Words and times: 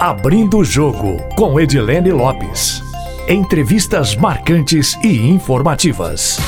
Abrindo 0.00 0.56
o 0.56 0.64
Jogo, 0.64 1.18
com 1.36 1.60
Edilene 1.60 2.10
Lopes. 2.10 2.82
Entrevistas 3.28 4.16
marcantes 4.16 4.94
e 5.04 5.28
informativas. 5.28 6.38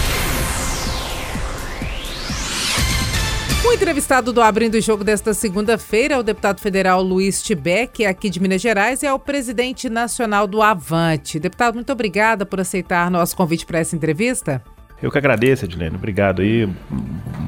O 3.62 3.70
entrevistado 3.74 4.32
do 4.32 4.40
Abrindo 4.40 4.76
o 4.76 4.80
Jogo 4.80 5.04
desta 5.04 5.34
segunda-feira 5.34 6.14
é 6.14 6.18
o 6.18 6.22
deputado 6.22 6.62
federal 6.62 7.02
Luiz 7.02 7.42
Tibek, 7.42 8.06
aqui 8.06 8.30
de 8.30 8.40
Minas 8.40 8.62
Gerais, 8.62 9.02
e 9.02 9.06
é 9.06 9.12
o 9.12 9.18
presidente 9.18 9.90
nacional 9.90 10.46
do 10.46 10.62
Avante. 10.62 11.38
Deputado, 11.38 11.74
muito 11.74 11.92
obrigada 11.92 12.46
por 12.46 12.58
aceitar 12.58 13.10
nosso 13.10 13.36
convite 13.36 13.66
para 13.66 13.80
essa 13.80 13.94
entrevista. 13.94 14.62
Eu 15.02 15.10
que 15.10 15.18
agradeço, 15.18 15.66
Edilene. 15.66 15.96
Obrigado 15.96 16.40
aí. 16.40 16.66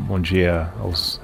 Bom 0.06 0.20
dia 0.20 0.70
aos 0.78 1.18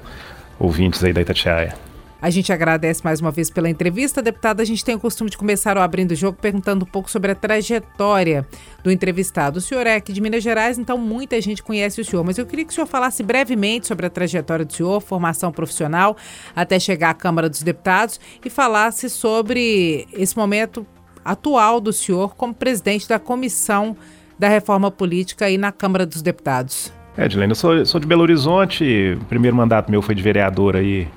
ouvintes 0.57 1.03
aí 1.03 1.13
da 1.13 1.21
Itatiaia. 1.21 1.90
A 2.21 2.29
gente 2.29 2.53
agradece 2.53 3.03
mais 3.03 3.19
uma 3.19 3.31
vez 3.31 3.49
pela 3.49 3.67
entrevista. 3.67 4.21
Deputada, 4.21 4.61
a 4.61 4.65
gente 4.65 4.85
tem 4.85 4.93
o 4.93 4.99
costume 4.99 5.31
de 5.31 5.37
começar 5.37 5.75
o 5.75 5.81
Abrindo 5.81 6.11
o 6.11 6.15
Jogo 6.15 6.37
perguntando 6.39 6.85
um 6.85 6.87
pouco 6.87 7.09
sobre 7.09 7.31
a 7.31 7.35
trajetória 7.35 8.47
do 8.83 8.91
entrevistado. 8.91 9.57
O 9.57 9.61
senhor 9.61 9.87
é 9.87 9.95
aqui 9.95 10.13
de 10.13 10.21
Minas 10.21 10.43
Gerais, 10.43 10.77
então 10.77 10.99
muita 10.99 11.41
gente 11.41 11.63
conhece 11.63 11.99
o 11.99 12.05
senhor, 12.05 12.23
mas 12.23 12.37
eu 12.37 12.45
queria 12.45 12.63
que 12.63 12.71
o 12.71 12.75
senhor 12.75 12.85
falasse 12.85 13.23
brevemente 13.23 13.87
sobre 13.87 14.05
a 14.05 14.09
trajetória 14.09 14.63
do 14.63 14.71
senhor, 14.71 15.01
formação 15.01 15.51
profissional, 15.51 16.15
até 16.55 16.79
chegar 16.79 17.09
à 17.09 17.13
Câmara 17.15 17.49
dos 17.49 17.63
Deputados 17.63 18.19
e 18.45 18.51
falasse 18.51 19.09
sobre 19.09 20.07
esse 20.13 20.37
momento 20.37 20.85
atual 21.25 21.81
do 21.81 21.91
senhor 21.91 22.35
como 22.35 22.53
presidente 22.53 23.09
da 23.09 23.17
Comissão 23.17 23.97
da 24.37 24.47
Reforma 24.47 24.91
Política 24.91 25.45
aí 25.45 25.57
na 25.57 25.71
Câmara 25.71 26.05
dos 26.05 26.21
Deputados. 26.21 26.93
Edilene, 27.17 27.51
eu 27.51 27.55
sou, 27.55 27.83
sou 27.83 27.99
de 27.99 28.05
Belo 28.05 28.21
Horizonte, 28.21 29.17
o 29.19 29.25
primeiro 29.25 29.57
mandato 29.57 29.89
meu 29.89 30.03
foi 30.03 30.13
de 30.13 30.21
vereador 30.21 30.75
aí 30.75 31.07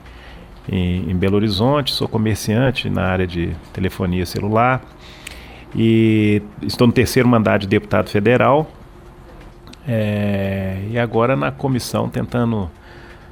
em, 0.68 1.10
em 1.10 1.16
Belo 1.16 1.36
Horizonte, 1.36 1.92
sou 1.92 2.09
comerciante 2.09 2.88
na 2.88 3.05
área 3.05 3.27
de 3.27 3.55
telefonia 3.72 4.24
celular 4.24 4.82
e 5.74 6.42
estou 6.62 6.86
no 6.86 6.92
terceiro 6.92 7.28
mandato 7.28 7.62
de 7.62 7.69
deputado 7.69 8.08
federal 8.08 8.70
é, 9.86 10.78
e 10.91 10.98
agora 10.98 11.36
na 11.36 11.50
comissão 11.50 12.08
tentando 12.08 12.70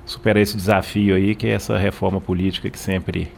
superar 0.05 0.43
esse 0.43 0.57
desafio 0.57 1.15
aí 1.15 1.35
que 1.35 1.47
é 1.47 1.51
essa 1.51 1.79
reforma 1.79 2.21
política 2.21 2.69
que 2.69 2.79
sempre 2.79 3.33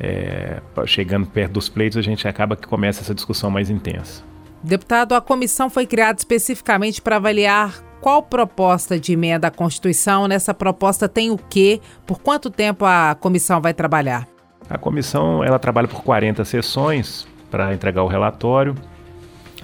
é, 0.00 0.60
chegando 0.86 1.26
perto 1.26 1.52
dos 1.52 1.68
pleitos 1.68 1.98
a 1.98 2.02
gente 2.02 2.26
acaba 2.26 2.56
que 2.56 2.66
começa 2.66 3.02
essa 3.02 3.14
discussão 3.14 3.50
mais 3.50 3.68
intensa. 3.70 4.22
Deputado, 4.62 5.14
a 5.14 5.20
comissão 5.20 5.68
foi 5.68 5.86
criada 5.86 6.18
especificamente 6.18 7.02
para 7.02 7.16
avaliar 7.16 7.82
qual 8.02 8.20
proposta 8.20 8.98
de 8.98 9.12
emenda 9.12 9.46
à 9.46 9.50
Constituição? 9.50 10.26
Nessa 10.26 10.52
proposta 10.52 11.08
tem 11.08 11.30
o 11.30 11.38
quê? 11.38 11.80
Por 12.04 12.18
quanto 12.18 12.50
tempo 12.50 12.84
a 12.84 13.14
comissão 13.14 13.60
vai 13.60 13.72
trabalhar? 13.72 14.26
A 14.68 14.76
comissão 14.76 15.42
ela 15.44 15.58
trabalha 15.58 15.86
por 15.86 16.02
40 16.02 16.44
sessões 16.44 17.28
para 17.48 17.72
entregar 17.72 18.02
o 18.02 18.08
relatório. 18.08 18.74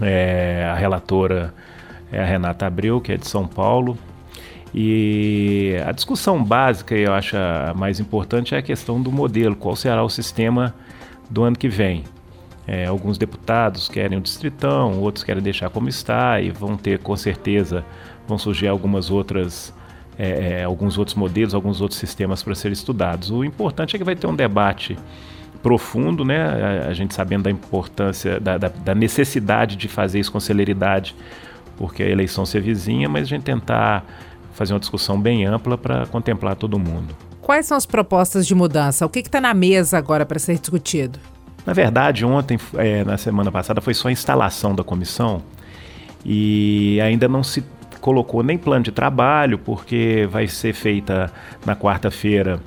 É, 0.01 0.71
a 0.71 0.77
relatora 0.77 1.53
é 2.13 2.23
a 2.23 2.25
Renata 2.25 2.65
Abreu, 2.65 3.01
que 3.01 3.13
é 3.13 3.17
de 3.17 3.27
São 3.27 3.45
Paulo. 3.45 3.99
E 4.73 5.77
a 5.85 5.91
discussão 5.91 6.43
básica, 6.43 6.95
eu 6.95 7.13
acho 7.13 7.37
a 7.37 7.75
mais 7.75 7.99
importante, 7.99 8.55
é 8.55 8.59
a 8.59 8.63
questão 8.63 9.03
do 9.03 9.11
modelo, 9.11 9.57
qual 9.57 9.75
será 9.75 10.05
o 10.05 10.09
sistema 10.09 10.73
do 11.29 11.43
ano 11.43 11.59
que 11.59 11.69
vem. 11.69 12.05
É, 12.69 12.85
alguns 12.85 13.17
deputados 13.17 13.89
querem 13.89 14.19
o 14.19 14.21
distritão, 14.21 15.01
outros 15.01 15.25
querem 15.25 15.43
deixar 15.43 15.71
como 15.71 15.89
está 15.89 16.39
e 16.39 16.51
vão 16.51 16.77
ter 16.77 16.99
com 16.99 17.17
certeza 17.17 17.83
vão 18.29 18.39
surgir 18.39 18.69
algumas 18.69 19.11
outras 19.11 19.73
é, 20.19 20.61
é, 20.61 20.65
alguns 20.65 20.99
outros 20.99 21.15
modelos, 21.15 21.55
alguns 21.55 21.81
outros 21.81 21.99
sistemas 21.99 22.43
para 22.43 22.55
serem 22.55 22.73
estudados. 22.73 23.31
O 23.31 23.45
importante 23.45 23.95
é 23.95 23.99
que 23.99 24.05
vai 24.05 24.17
ter 24.17 24.27
um 24.27 24.35
debate 24.35 24.99
profundo, 25.63 26.25
né? 26.25 26.85
A, 26.85 26.89
a 26.89 26.93
gente 26.93 27.15
sabendo 27.15 27.45
da 27.45 27.51
importância, 27.51 28.41
da, 28.41 28.59
da, 28.59 28.69
da, 28.69 28.95
necessidade 28.95 29.77
de 29.77 29.87
fazer 29.87 30.19
isso 30.19 30.33
com 30.33 30.41
celeridade, 30.41 31.15
porque 31.77 32.03
a 32.03 32.09
eleição 32.09 32.45
se 32.45 32.59
vizinha, 32.59 33.09
mas 33.09 33.23
a 33.23 33.27
gente 33.27 33.45
tentar 33.45 34.05
fazer 34.53 34.73
uma 34.73 34.81
discussão 34.81 35.21
bem 35.21 35.47
ampla 35.47 35.79
para 35.79 36.07
contemplar 36.07 36.57
todo 36.57 36.79
mundo. 36.79 37.15
Quais 37.41 37.67
são 37.67 37.77
as 37.77 37.87
propostas 37.87 38.45
de 38.45 38.55
mudança? 38.55 39.07
O 39.07 39.09
que 39.09 39.21
está 39.21 39.41
na 39.41 39.55
mesa 39.55 39.97
agora 39.97 40.27
para 40.27 40.39
ser 40.41 40.59
discutido? 40.59 41.19
Na 41.65 41.73
verdade, 41.73 42.25
ontem, 42.25 42.59
é, 42.75 43.05
na 43.05 43.17
semana 43.17 43.53
passada, 43.53 43.81
foi 43.81 43.95
só 43.95 44.09
a 44.09 44.13
instalação 44.13 44.75
da 44.75 44.83
comissão 44.83 45.43
e 46.25 47.01
ainda 47.01 47.29
não 47.29 47.45
se 47.45 47.63
colocou 48.01 48.43
nem 48.43 48.57
plano 48.57 48.85
de 48.85 48.93
trabalho, 48.93 49.59
porque 49.59 50.29
vai 50.31 50.47
ser 50.47 50.73
feita 50.73 51.33
na 51.65 51.75
quarta-feira 51.77 52.61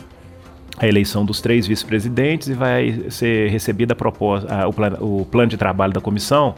a 0.77 0.87
eleição 0.87 1.23
dos 1.23 1.41
três 1.41 1.67
vice-presidentes 1.67 2.47
e 2.47 2.53
vai 2.53 3.05
ser 3.09 3.49
recebida 3.49 3.93
a 3.93 3.95
proposta, 3.95 4.53
a, 4.53 4.67
o, 4.67 4.73
plan, 4.73 4.97
o 4.99 5.25
plano 5.25 5.49
de 5.49 5.57
trabalho 5.57 5.93
da 5.93 6.01
comissão. 6.01 6.55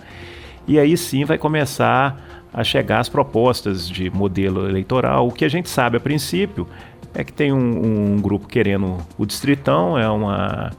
E 0.67 0.79
aí 0.79 0.95
sim 0.95 1.25
vai 1.25 1.37
começar 1.37 2.47
a 2.53 2.63
chegar 2.63 2.99
as 2.99 3.09
propostas 3.09 3.89
de 3.89 4.09
modelo 4.09 4.69
eleitoral. 4.69 5.27
O 5.27 5.31
que 5.31 5.43
a 5.43 5.49
gente 5.49 5.69
sabe 5.69 5.97
a 5.97 5.99
princípio 5.99 6.67
é 7.13 7.23
que 7.23 7.33
tem 7.33 7.51
um, 7.51 8.15
um 8.15 8.21
grupo 8.21 8.47
querendo 8.47 8.97
o 9.17 9.25
distritão, 9.25 9.97
é 9.97 10.09
uma 10.09 10.71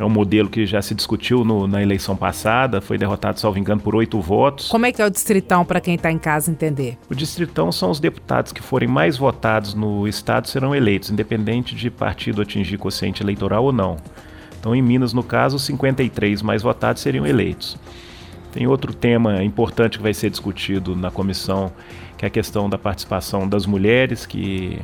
é 0.00 0.04
um 0.04 0.08
modelo 0.08 0.48
que 0.48 0.64
já 0.64 0.80
se 0.80 0.94
discutiu 0.94 1.44
no, 1.44 1.66
na 1.66 1.82
eleição 1.82 2.16
passada, 2.16 2.80
foi 2.80 2.96
derrotado, 2.96 3.38
salvo 3.38 3.58
engano, 3.58 3.82
por 3.82 3.94
oito 3.94 4.18
votos. 4.18 4.68
Como 4.68 4.86
é 4.86 4.92
que 4.92 5.02
é 5.02 5.04
o 5.04 5.10
distritão 5.10 5.62
para 5.62 5.78
quem 5.78 5.94
está 5.94 6.10
em 6.10 6.16
casa 6.16 6.50
entender? 6.50 6.96
O 7.10 7.14
distritão 7.14 7.70
são 7.70 7.90
os 7.90 8.00
deputados 8.00 8.50
que 8.50 8.62
forem 8.62 8.88
mais 8.88 9.18
votados 9.18 9.74
no 9.74 10.08
estado 10.08 10.48
serão 10.48 10.74
eleitos, 10.74 11.10
independente 11.10 11.74
de 11.74 11.90
partido 11.90 12.40
atingir 12.40 12.78
quociente 12.78 13.22
eleitoral 13.22 13.62
ou 13.62 13.72
não. 13.72 13.98
Então, 14.58 14.74
em 14.74 14.80
Minas, 14.80 15.12
no 15.12 15.22
caso, 15.22 15.58
53 15.58 16.40
mais 16.40 16.62
votados 16.62 17.02
seriam 17.02 17.26
eleitos. 17.26 17.76
Tem 18.52 18.66
outro 18.66 18.94
tema 18.94 19.44
importante 19.44 19.98
que 19.98 20.02
vai 20.02 20.14
ser 20.14 20.30
discutido 20.30 20.96
na 20.96 21.10
comissão, 21.10 21.70
que 22.16 22.24
é 22.24 22.28
a 22.28 22.30
questão 22.30 22.70
da 22.70 22.78
participação 22.78 23.46
das 23.46 23.66
mulheres, 23.66 24.24
que 24.24 24.78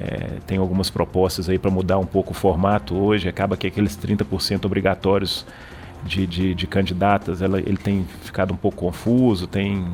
é, 0.00 0.38
tem 0.46 0.58
algumas 0.58 0.88
propostas 0.90 1.48
aí 1.48 1.58
para 1.58 1.70
mudar 1.70 1.98
um 1.98 2.06
pouco 2.06 2.30
o 2.30 2.34
formato 2.34 2.94
hoje. 2.96 3.28
Acaba 3.28 3.56
que 3.56 3.66
aqueles 3.66 3.96
30% 3.96 4.64
obrigatórios 4.64 5.44
de, 6.04 6.26
de, 6.26 6.54
de 6.54 6.66
candidatas, 6.66 7.42
ela, 7.42 7.58
ele 7.58 7.76
tem 7.76 8.06
ficado 8.22 8.54
um 8.54 8.56
pouco 8.56 8.78
confuso, 8.78 9.46
tem 9.46 9.84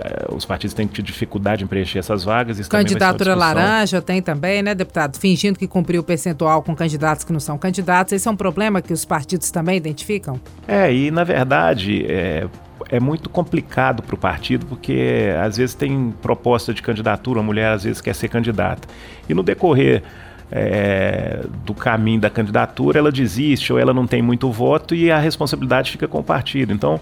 é, 0.00 0.34
os 0.34 0.44
partidos 0.46 0.72
têm 0.72 0.86
tido 0.86 1.04
dificuldade 1.04 1.64
em 1.64 1.66
preencher 1.66 1.98
essas 1.98 2.24
vagas. 2.24 2.58
Isso 2.58 2.70
Candidatura 2.70 3.34
laranja 3.34 4.00
tem 4.00 4.22
também, 4.22 4.62
né, 4.62 4.74
deputado? 4.74 5.18
Fingindo 5.18 5.58
que 5.58 5.66
cumpriu 5.66 6.00
o 6.00 6.04
percentual 6.04 6.62
com 6.62 6.74
candidatos 6.74 7.24
que 7.24 7.32
não 7.32 7.40
são 7.40 7.58
candidatos. 7.58 8.12
Esse 8.12 8.26
é 8.26 8.30
um 8.30 8.36
problema 8.36 8.80
que 8.80 8.92
os 8.92 9.04
partidos 9.04 9.50
também 9.50 9.76
identificam? 9.76 10.40
É, 10.66 10.92
e 10.92 11.10
na 11.10 11.24
verdade, 11.24 12.06
é, 12.06 12.46
é 12.90 12.98
muito 12.98 13.30
complicado 13.30 14.02
para 14.02 14.14
o 14.14 14.18
partido, 14.18 14.66
porque 14.66 15.32
às 15.40 15.56
vezes 15.56 15.74
tem 15.76 16.12
proposta 16.20 16.74
de 16.74 16.82
candidatura, 16.82 17.38
a 17.38 17.42
mulher 17.42 17.72
às 17.72 17.84
vezes 17.84 18.00
quer 18.00 18.14
ser 18.14 18.28
candidata. 18.28 18.88
E 19.28 19.34
no 19.34 19.44
decorrer 19.44 20.02
é, 20.50 21.44
do 21.64 21.72
caminho 21.72 22.20
da 22.20 22.28
candidatura, 22.28 22.98
ela 22.98 23.12
desiste 23.12 23.72
ou 23.72 23.78
ela 23.78 23.94
não 23.94 24.08
tem 24.08 24.20
muito 24.20 24.50
voto 24.50 24.92
e 24.92 25.08
a 25.08 25.18
responsabilidade 25.18 25.92
fica 25.92 26.08
com 26.08 26.18
o 26.18 26.24
partido. 26.24 26.72
Então, 26.72 27.00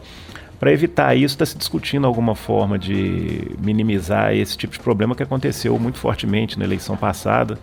para 0.60 0.70
evitar 0.70 1.14
isso, 1.14 1.34
está 1.34 1.46
se 1.46 1.56
discutindo 1.56 2.06
alguma 2.06 2.34
forma 2.34 2.78
de 2.78 3.52
minimizar 3.58 4.34
esse 4.34 4.58
tipo 4.58 4.74
de 4.74 4.80
problema 4.80 5.14
que 5.14 5.22
aconteceu 5.22 5.78
muito 5.78 5.98
fortemente 5.98 6.58
na 6.58 6.66
eleição 6.66 6.98
passada 6.98 7.58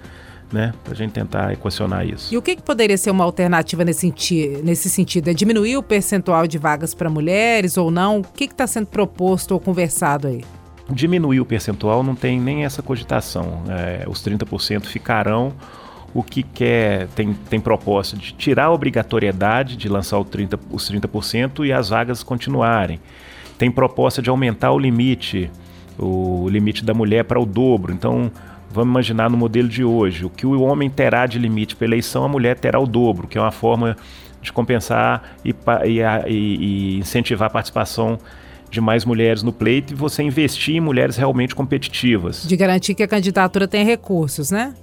né? 0.51 0.73
Para 0.83 0.93
a 0.93 0.95
gente 0.95 1.11
tentar 1.11 1.53
equacionar 1.53 2.05
isso. 2.05 2.33
E 2.33 2.37
o 2.37 2.41
que, 2.41 2.55
que 2.55 2.61
poderia 2.61 2.97
ser 2.97 3.11
uma 3.11 3.23
alternativa 3.23 3.83
nesse, 3.83 4.01
senti 4.01 4.59
nesse 4.63 4.89
sentido? 4.89 5.29
É 5.29 5.33
diminuir 5.33 5.77
o 5.77 5.83
percentual 5.83 6.47
de 6.47 6.57
vagas 6.57 6.93
para 6.93 7.09
mulheres 7.09 7.77
ou 7.77 7.89
não? 7.91 8.19
O 8.19 8.23
que 8.23 8.45
está 8.45 8.67
sendo 8.67 8.87
proposto 8.87 9.51
ou 9.51 9.59
conversado 9.59 10.27
aí? 10.27 10.43
Diminuir 10.89 11.39
o 11.39 11.45
percentual 11.45 12.03
não 12.03 12.15
tem 12.15 12.39
nem 12.39 12.63
essa 12.63 12.81
cogitação. 12.81 13.63
É, 13.67 14.05
os 14.07 14.23
30% 14.23 14.85
ficarão. 14.85 15.53
O 16.13 16.23
que 16.23 16.43
quer, 16.43 17.07
tem, 17.09 17.33
tem 17.33 17.59
proposta 17.59 18.15
de 18.15 18.33
tirar 18.33 18.65
a 18.65 18.71
obrigatoriedade 18.71 19.75
de 19.75 19.89
lançar 19.89 20.23
30, 20.23 20.57
os 20.71 20.89
30% 20.89 21.65
e 21.65 21.73
as 21.73 21.89
vagas 21.89 22.23
continuarem. 22.23 23.01
Tem 23.57 23.69
proposta 23.69 24.21
de 24.21 24.29
aumentar 24.29 24.71
o 24.71 24.79
limite, 24.79 25.51
o 25.99 26.47
limite 26.47 26.85
da 26.85 26.93
mulher 26.93 27.25
para 27.25 27.39
o 27.39 27.45
dobro. 27.45 27.91
Então, 27.91 28.31
Vamos 28.75 28.91
imaginar 28.91 29.29
no 29.29 29.37
modelo 29.37 29.69
de 29.69 29.85
hoje, 29.85 30.25
o 30.25 30.29
que 30.29 30.45
o 30.45 30.61
homem 30.61 30.89
terá 30.89 31.25
de 31.25 31.39
limite 31.39 31.77
para 31.77 31.87
eleição, 31.87 32.25
a 32.25 32.27
mulher 32.27 32.59
terá 32.59 32.77
o 32.77 32.85
dobro, 32.85 33.25
que 33.25 33.37
é 33.37 33.41
uma 33.41 33.51
forma 33.51 33.95
de 34.41 34.51
compensar 34.51 35.37
e, 35.45 35.55
e, 35.85 36.01
e 36.27 36.97
incentivar 36.97 37.47
a 37.47 37.49
participação 37.49 38.19
de 38.69 38.81
mais 38.81 39.05
mulheres 39.05 39.41
no 39.41 39.53
pleito 39.53 39.93
e 39.93 39.95
você 39.95 40.21
investir 40.23 40.75
em 40.75 40.81
mulheres 40.81 41.15
realmente 41.15 41.55
competitivas. 41.55 42.45
De 42.45 42.57
garantir 42.57 42.95
que 42.95 43.01
a 43.01 43.07
candidatura 43.07 43.65
tem 43.65 43.85
recursos, 43.85 44.51
né? 44.51 44.75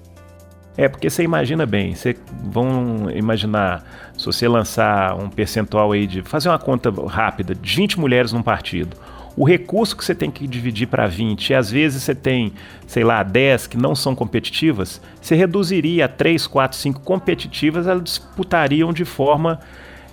É, 0.74 0.88
porque 0.88 1.10
você 1.10 1.22
imagina 1.22 1.66
bem, 1.66 1.94
você 1.94 2.16
vão 2.44 3.10
imaginar 3.10 3.84
se 4.16 4.24
você 4.24 4.48
lançar 4.48 5.14
um 5.16 5.28
percentual 5.28 5.92
aí 5.92 6.06
de 6.06 6.22
fazer 6.22 6.48
uma 6.48 6.58
conta 6.58 6.90
rápida 7.08 7.54
de 7.54 7.76
20 7.76 8.00
mulheres 8.00 8.32
num 8.32 8.42
partido 8.42 8.96
o 9.36 9.44
recurso 9.44 9.96
que 9.96 10.04
você 10.04 10.14
tem 10.14 10.30
que 10.30 10.46
dividir 10.46 10.86
para 10.86 11.06
20, 11.06 11.50
e 11.50 11.54
às 11.54 11.70
vezes 11.70 12.02
você 12.02 12.14
tem, 12.14 12.52
sei 12.86 13.02
lá, 13.02 13.22
10 13.22 13.66
que 13.66 13.76
não 13.76 13.94
são 13.94 14.14
competitivas, 14.14 15.00
você 15.20 15.34
reduziria 15.34 16.04
a 16.04 16.08
3, 16.08 16.46
4, 16.46 16.76
5 16.76 17.00
competitivas, 17.00 17.86
elas 17.86 18.02
disputariam 18.04 18.92
de 18.92 19.04
forma 19.04 19.58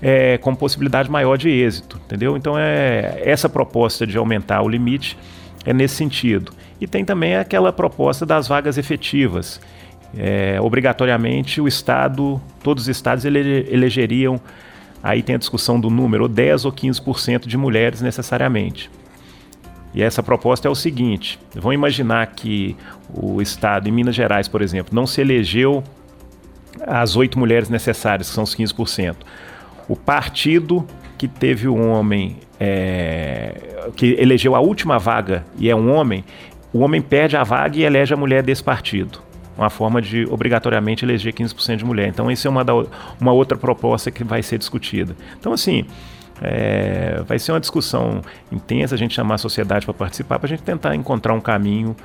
é, 0.02 0.38
com 0.38 0.56
possibilidade 0.56 1.12
maior 1.12 1.38
de 1.38 1.50
êxito, 1.50 2.00
entendeu? 2.06 2.38
Então 2.38 2.58
é 2.58 3.22
essa 3.24 3.50
proposta 3.50 4.08
de 4.08 4.18
aumentar 4.18 4.62
o 4.62 4.70
limite 4.70 5.18
é 5.66 5.74
nesse 5.74 5.96
sentido. 5.96 6.54
E 6.80 6.88
tem 6.88 7.04
também 7.04 7.36
aquela 7.36 7.74
proposta 7.74 8.26
das 8.26 8.48
vagas 8.48 8.78
efetivas. 8.78 9.60
É, 10.18 10.60
obrigatoriamente 10.62 11.60
o 11.60 11.68
Estado, 11.68 12.42
todos 12.64 12.84
os 12.84 12.90
estados 12.90 13.26
ele, 13.26 13.68
elegeriam, 13.70 14.40
aí 15.04 15.22
tem 15.22 15.36
a 15.36 15.38
discussão 15.38 15.80
do 15.80 15.90
número, 15.90 16.28
10 16.28 16.66
ou 16.66 16.72
15% 16.72 17.46
de 17.46 17.58
mulheres 17.58 18.02
necessariamente. 18.02 18.90
E 19.94 20.02
essa 20.04 20.22
proposta 20.22 20.68
é 20.68 20.72
o 20.72 20.76
seguinte: 20.76 21.40
vamos 21.54 21.76
imaginar 21.76 22.28
que 22.28 22.76
o 23.14 23.42
Estado, 23.42 23.88
em 23.88 23.92
Minas 23.92 24.16
Gerais, 24.16 24.48
por 24.48 24.62
exemplo, 24.62 24.94
não 24.94 25.08
se 25.08 25.22
elegeu 25.22 25.84
as 26.86 27.16
oito 27.16 27.38
mulheres 27.38 27.70
necessárias, 27.70 28.30
que 28.30 28.36
são 28.36 28.44
os 28.44 28.56
15%. 28.56 29.16
O 29.88 29.96
partido 29.96 30.86
que 31.18 31.28
teve 31.28 31.68
um 31.68 31.90
homem, 31.92 32.38
é, 32.60 33.90
que 33.96 34.16
elegeu 34.20 34.56
a 34.56 34.60
última 34.60 34.98
vaga 34.98 35.46
e 35.58 35.70
é 35.70 35.76
um 35.76 35.92
homem, 35.92 36.24
o 36.72 36.80
homem 36.80 37.02
perde 37.02 37.36
a 37.36 37.44
vaga 37.44 37.78
e 37.78 37.84
elege 37.84 38.14
a 38.14 38.18
mulher 38.18 38.44
desse 38.44 38.64
partido. 38.64 39.20
Uma 39.58 39.70
forma 39.70 40.02
de 40.02 40.26
obrigatoriamente 40.30 41.04
eleger 41.04 41.34
15% 41.34 41.78
de 41.78 41.86
mulher. 41.86 42.08
Então, 42.08 42.32
isso 42.32 42.48
é 42.48 42.52
uma, 42.52 42.64
da, 42.64 42.74
uma 43.20 43.34
outra 43.34 43.58
proposta 43.58 44.10
que 44.10 44.24
vai 44.24 44.42
ser 44.42 44.58
discutida. 44.58 45.14
Então, 45.38 45.52
assim, 45.52 45.86
é, 46.42 47.22
vai 47.26 47.40
ser 47.40 47.52
uma 47.52 47.60
discussão 47.60 48.22
intensa, 48.52 48.96
a 48.96 48.98
gente 48.98 49.14
chamar 49.14 49.36
a 49.36 49.38
sociedade 49.38 49.86
para 49.86 49.94
participar, 49.94 50.40
para 50.40 50.48
a 50.48 50.50
gente 50.50 50.64
tentar 50.64 50.96
encontrar 50.96 51.34
um 51.34 51.42
caminho 51.42 51.96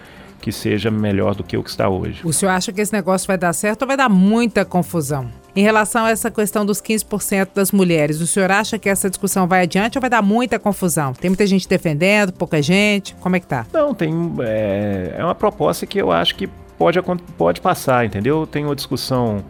que 0.41 0.53
seja 0.53 0.91
melhor 0.91 1.35
do 1.35 1.43
que 1.43 1.57
o 1.57 1.63
que 1.63 1.71
está 1.71 1.89
hoje. 1.89 2.21
O 2.23 2.31
senhor 2.31 2.53
acha 2.53 2.71
que 2.71 2.79
esse 2.79 2.93
negócio 2.93 3.27
vai 3.27 3.39
dar 3.39 3.55
certo 3.55 3.83
ou 3.83 3.89
vai 3.89 3.97
dar 3.97 4.11
muita 4.11 4.63
confusão? 4.63 5.31
Em 5.57 5.63
relação 5.63 6.05
a 6.05 6.11
essa 6.11 6.31
questão 6.31 6.67
dos 6.67 6.83
15% 6.83 7.49
das 7.55 7.73
mulheres, 7.73 8.21
o 8.21 8.27
senhor 8.27 8.51
acha 8.51 8.79
que 8.79 8.89
essa 8.89 9.09
discussão 9.09 9.47
vai 9.47 9.63
adiante 9.63 9.97
ou 9.97 10.01
vai 10.03 10.11
dar 10.11 10.21
muita 10.21 10.59
confusão? 10.59 11.15
Tem 11.15 11.31
muita 11.31 11.47
gente 11.47 11.67
defendendo, 11.67 12.33
pouca 12.33 12.61
gente? 12.61 13.15
Como 13.21 13.37
é 13.37 13.41
que 13.41 13.47
tá? 13.47 13.65
Não, 13.73 13.95
tem. 13.95 14.13
É, 14.41 15.15
é 15.17 15.25
uma 15.25 15.35
proposta 15.35 15.87
que 15.87 15.97
eu 15.97 16.13
acho 16.13 16.35
que 16.35 16.47
pode, 16.77 17.01
pode 17.39 17.61
passar, 17.63 18.05
entendeu? 18.05 18.47
Tem 18.47 18.67
uma 18.67 18.75
discussão 18.75 19.43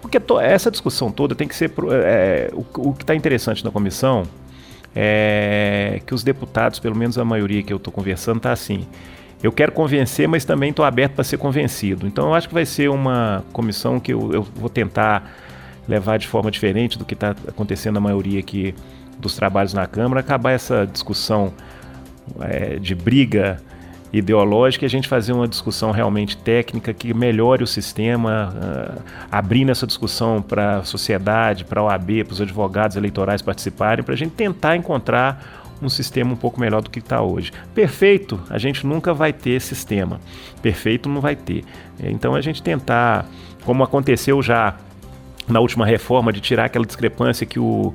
porque 0.00 0.20
essa 0.40 0.70
discussão 0.70 1.10
toda 1.10 1.34
tem 1.34 1.48
que 1.48 1.54
ser. 1.54 1.72
É, 1.90 2.50
o, 2.52 2.88
o, 2.88 2.94
que 2.94 3.02
está 3.02 3.14
interessante 3.14 3.64
na 3.64 3.70
comissão 3.70 4.24
é 4.94 6.00
que 6.06 6.14
os 6.14 6.22
deputados, 6.22 6.78
pelo 6.78 6.96
menos 6.96 7.18
a 7.18 7.24
maioria 7.24 7.62
que 7.62 7.72
eu 7.72 7.76
estou 7.76 7.92
conversando, 7.92 8.38
está 8.38 8.52
assim. 8.52 8.86
Eu 9.42 9.52
quero 9.52 9.70
convencer, 9.70 10.26
mas 10.26 10.44
também 10.44 10.70
estou 10.70 10.84
aberto 10.84 11.14
para 11.14 11.24
ser 11.24 11.36
convencido. 11.36 12.06
Então 12.06 12.28
eu 12.28 12.34
acho 12.34 12.48
que 12.48 12.54
vai 12.54 12.66
ser 12.66 12.88
uma 12.90 13.44
comissão 13.52 14.00
que 14.00 14.12
eu, 14.12 14.32
eu 14.32 14.42
vou 14.42 14.68
tentar 14.68 15.30
levar 15.88 16.18
de 16.18 16.26
forma 16.26 16.50
diferente 16.50 16.98
do 16.98 17.04
que 17.04 17.14
está 17.14 17.30
acontecendo 17.46 17.94
na 17.94 18.00
maioria 18.00 18.40
aqui 18.40 18.74
dos 19.18 19.34
trabalhos 19.34 19.72
na 19.72 19.86
Câmara, 19.86 20.20
acabar 20.20 20.52
essa 20.52 20.86
discussão 20.86 21.52
é, 22.40 22.76
de 22.76 22.94
briga 22.94 23.60
ideológica 24.12 24.84
e 24.84 24.86
a 24.86 24.90
gente 24.90 25.06
fazer 25.08 25.32
uma 25.32 25.46
discussão 25.46 25.90
realmente 25.90 26.36
técnica 26.36 26.94
que 26.94 27.12
melhore 27.12 27.62
o 27.62 27.66
sistema, 27.66 28.54
uh, 28.54 29.02
abrindo 29.30 29.70
essa 29.70 29.86
discussão 29.86 30.40
para 30.40 30.78
a 30.78 30.84
sociedade, 30.84 31.64
para 31.64 31.80
a 31.80 31.84
OAB, 31.84 32.24
para 32.24 32.32
os 32.32 32.40
advogados 32.40 32.96
eleitorais 32.96 33.42
participarem, 33.42 34.04
para 34.04 34.14
a 34.14 34.16
gente 34.16 34.32
tentar 34.32 34.76
encontrar 34.76 35.58
um 35.80 35.88
sistema 35.88 36.32
um 36.32 36.36
pouco 36.36 36.60
melhor 36.60 36.82
do 36.82 36.90
que 36.90 36.98
está 36.98 37.22
hoje. 37.22 37.52
Perfeito, 37.74 38.40
a 38.50 38.58
gente 38.58 38.86
nunca 38.86 39.14
vai 39.14 39.32
ter 39.32 39.60
sistema. 39.60 40.20
Perfeito 40.60 41.08
não 41.08 41.20
vai 41.20 41.36
ter. 41.36 41.64
Então 42.00 42.34
a 42.34 42.40
gente 42.40 42.62
tentar, 42.62 43.26
como 43.64 43.84
aconteceu 43.84 44.42
já 44.42 44.76
na 45.46 45.60
última 45.60 45.86
reforma, 45.86 46.32
de 46.32 46.40
tirar 46.40 46.64
aquela 46.66 46.84
discrepância 46.84 47.46
que 47.46 47.58
o 47.58 47.94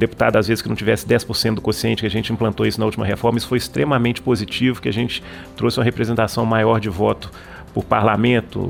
deputado, 0.00 0.36
às 0.36 0.48
vezes, 0.48 0.62
que 0.62 0.68
não 0.68 0.74
tivesse 0.74 1.06
10% 1.06 1.56
do 1.56 1.60
quociente, 1.60 2.00
que 2.00 2.06
a 2.06 2.10
gente 2.10 2.32
implantou 2.32 2.66
isso 2.66 2.80
na 2.80 2.86
última 2.86 3.06
reforma, 3.06 3.38
isso 3.38 3.46
foi 3.46 3.58
extremamente 3.58 4.20
positivo, 4.20 4.80
que 4.80 4.88
a 4.88 4.92
gente 4.92 5.22
trouxe 5.56 5.78
uma 5.78 5.84
representação 5.84 6.44
maior 6.44 6.80
de 6.80 6.88
voto 6.88 7.30
por 7.72 7.84
parlamento. 7.84 8.60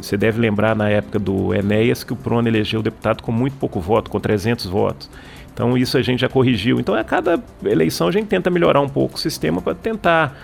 Você 0.00 0.16
deve 0.16 0.40
lembrar 0.40 0.74
na 0.74 0.88
época 0.88 1.18
do 1.18 1.52
Enéas 1.52 2.04
que 2.04 2.12
o 2.12 2.16
Prono 2.16 2.48
elegeu 2.48 2.80
o 2.80 2.82
deputado 2.82 3.22
com 3.22 3.32
muito 3.32 3.56
pouco 3.56 3.80
voto, 3.80 4.10
com 4.10 4.18
300 4.18 4.66
votos. 4.66 5.10
Então 5.52 5.76
isso 5.76 5.98
a 5.98 6.02
gente 6.02 6.20
já 6.20 6.28
corrigiu. 6.28 6.80
Então 6.80 6.94
a 6.94 7.04
cada 7.04 7.42
eleição 7.64 8.08
a 8.08 8.12
gente 8.12 8.26
tenta 8.26 8.50
melhorar 8.50 8.80
um 8.80 8.88
pouco 8.88 9.16
o 9.16 9.18
sistema 9.18 9.60
para 9.60 9.74
tentar, 9.74 10.36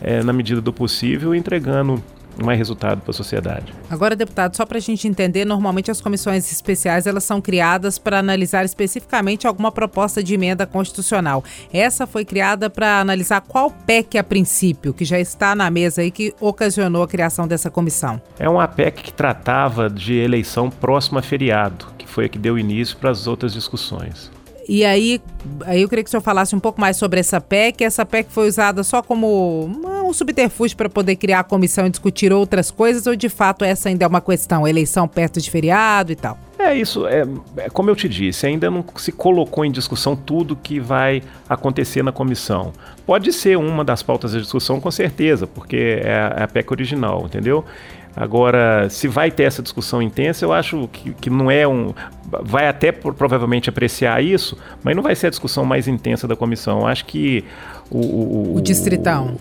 é, 0.00 0.22
na 0.22 0.32
medida 0.32 0.60
do 0.60 0.72
possível, 0.72 1.34
entregando 1.34 2.02
mais 2.42 2.58
resultado 2.58 3.00
para 3.00 3.10
a 3.10 3.14
sociedade. 3.14 3.72
Agora, 3.90 4.16
deputado, 4.16 4.56
só 4.56 4.64
para 4.64 4.78
a 4.78 4.80
gente 4.80 5.06
entender, 5.06 5.44
normalmente 5.44 5.90
as 5.90 6.00
comissões 6.00 6.50
especiais 6.50 7.06
elas 7.06 7.24
são 7.24 7.40
criadas 7.40 7.98
para 7.98 8.18
analisar 8.18 8.64
especificamente 8.64 9.46
alguma 9.46 9.70
proposta 9.70 10.22
de 10.22 10.34
emenda 10.34 10.66
constitucional. 10.66 11.44
Essa 11.72 12.06
foi 12.06 12.24
criada 12.24 12.68
para 12.70 13.00
analisar 13.00 13.40
qual 13.42 13.70
PEC 13.70 14.18
a 14.18 14.24
princípio, 14.24 14.94
que 14.94 15.04
já 15.04 15.18
está 15.18 15.54
na 15.54 15.70
mesa 15.70 16.02
e 16.02 16.10
que 16.10 16.34
ocasionou 16.40 17.02
a 17.02 17.08
criação 17.08 17.46
dessa 17.46 17.70
comissão. 17.70 18.20
É 18.38 18.48
uma 18.48 18.66
PEC 18.66 19.02
que 19.02 19.12
tratava 19.12 19.88
de 19.88 20.14
eleição 20.14 20.70
próxima 20.70 21.20
a 21.20 21.22
feriado, 21.22 21.86
que 21.98 22.06
foi 22.06 22.26
a 22.26 22.28
que 22.28 22.38
deu 22.38 22.58
início 22.58 22.96
para 22.96 23.10
as 23.10 23.26
outras 23.26 23.52
discussões. 23.52 24.33
E 24.68 24.84
aí, 24.84 25.20
aí 25.66 25.82
eu 25.82 25.88
queria 25.88 26.02
que 26.02 26.08
o 26.08 26.10
senhor 26.10 26.22
falasse 26.22 26.54
um 26.54 26.60
pouco 26.60 26.80
mais 26.80 26.96
sobre 26.96 27.20
essa 27.20 27.40
PEC. 27.40 27.84
Essa 27.84 28.04
PEC 28.04 28.30
foi 28.30 28.48
usada 28.48 28.82
só 28.82 29.02
como 29.02 29.66
um 30.04 30.12
subterfúgio 30.12 30.76
para 30.76 30.88
poder 30.88 31.16
criar 31.16 31.40
a 31.40 31.44
comissão 31.44 31.86
e 31.86 31.90
discutir 31.90 32.32
outras 32.32 32.70
coisas, 32.70 33.06
ou 33.06 33.16
de 33.16 33.28
fato 33.28 33.64
essa 33.64 33.88
ainda 33.88 34.04
é 34.04 34.08
uma 34.08 34.20
questão, 34.20 34.66
eleição 34.66 35.08
perto 35.08 35.40
de 35.40 35.50
feriado 35.50 36.12
e 36.12 36.16
tal? 36.16 36.38
É 36.58 36.74
isso, 36.74 37.06
é, 37.06 37.24
é, 37.56 37.68
como 37.68 37.90
eu 37.90 37.96
te 37.96 38.08
disse, 38.08 38.46
ainda 38.46 38.70
não 38.70 38.84
se 38.96 39.12
colocou 39.12 39.64
em 39.64 39.70
discussão 39.70 40.14
tudo 40.14 40.56
que 40.56 40.78
vai 40.78 41.22
acontecer 41.48 42.02
na 42.02 42.12
comissão. 42.12 42.72
Pode 43.04 43.32
ser 43.32 43.58
uma 43.58 43.84
das 43.84 44.02
pautas 44.02 44.32
da 44.32 44.38
discussão, 44.38 44.80
com 44.80 44.90
certeza, 44.90 45.46
porque 45.46 46.00
é, 46.02 46.34
é 46.36 46.42
a 46.42 46.48
PEC 46.48 46.72
original, 46.72 47.26
entendeu? 47.26 47.64
Agora, 48.16 48.88
se 48.88 49.08
vai 49.08 49.30
ter 49.30 49.44
essa 49.44 49.62
discussão 49.62 50.00
intensa, 50.00 50.44
eu 50.44 50.52
acho 50.52 50.88
que, 50.88 51.12
que 51.14 51.30
não 51.30 51.50
é 51.50 51.66
um. 51.66 51.92
Vai 52.42 52.68
até 52.68 52.92
provavelmente 52.92 53.68
apreciar 53.68 54.22
isso, 54.22 54.56
mas 54.82 54.94
não 54.94 55.02
vai 55.02 55.14
ser 55.14 55.28
a 55.28 55.30
discussão 55.30 55.64
mais 55.64 55.88
intensa 55.88 56.28
da 56.28 56.36
comissão. 56.36 56.80
Eu 56.80 56.86
acho 56.86 57.04
que 57.06 57.44
o. 57.90 57.98
O, 57.98 58.56
o 58.56 58.60
distritão. 58.60 59.36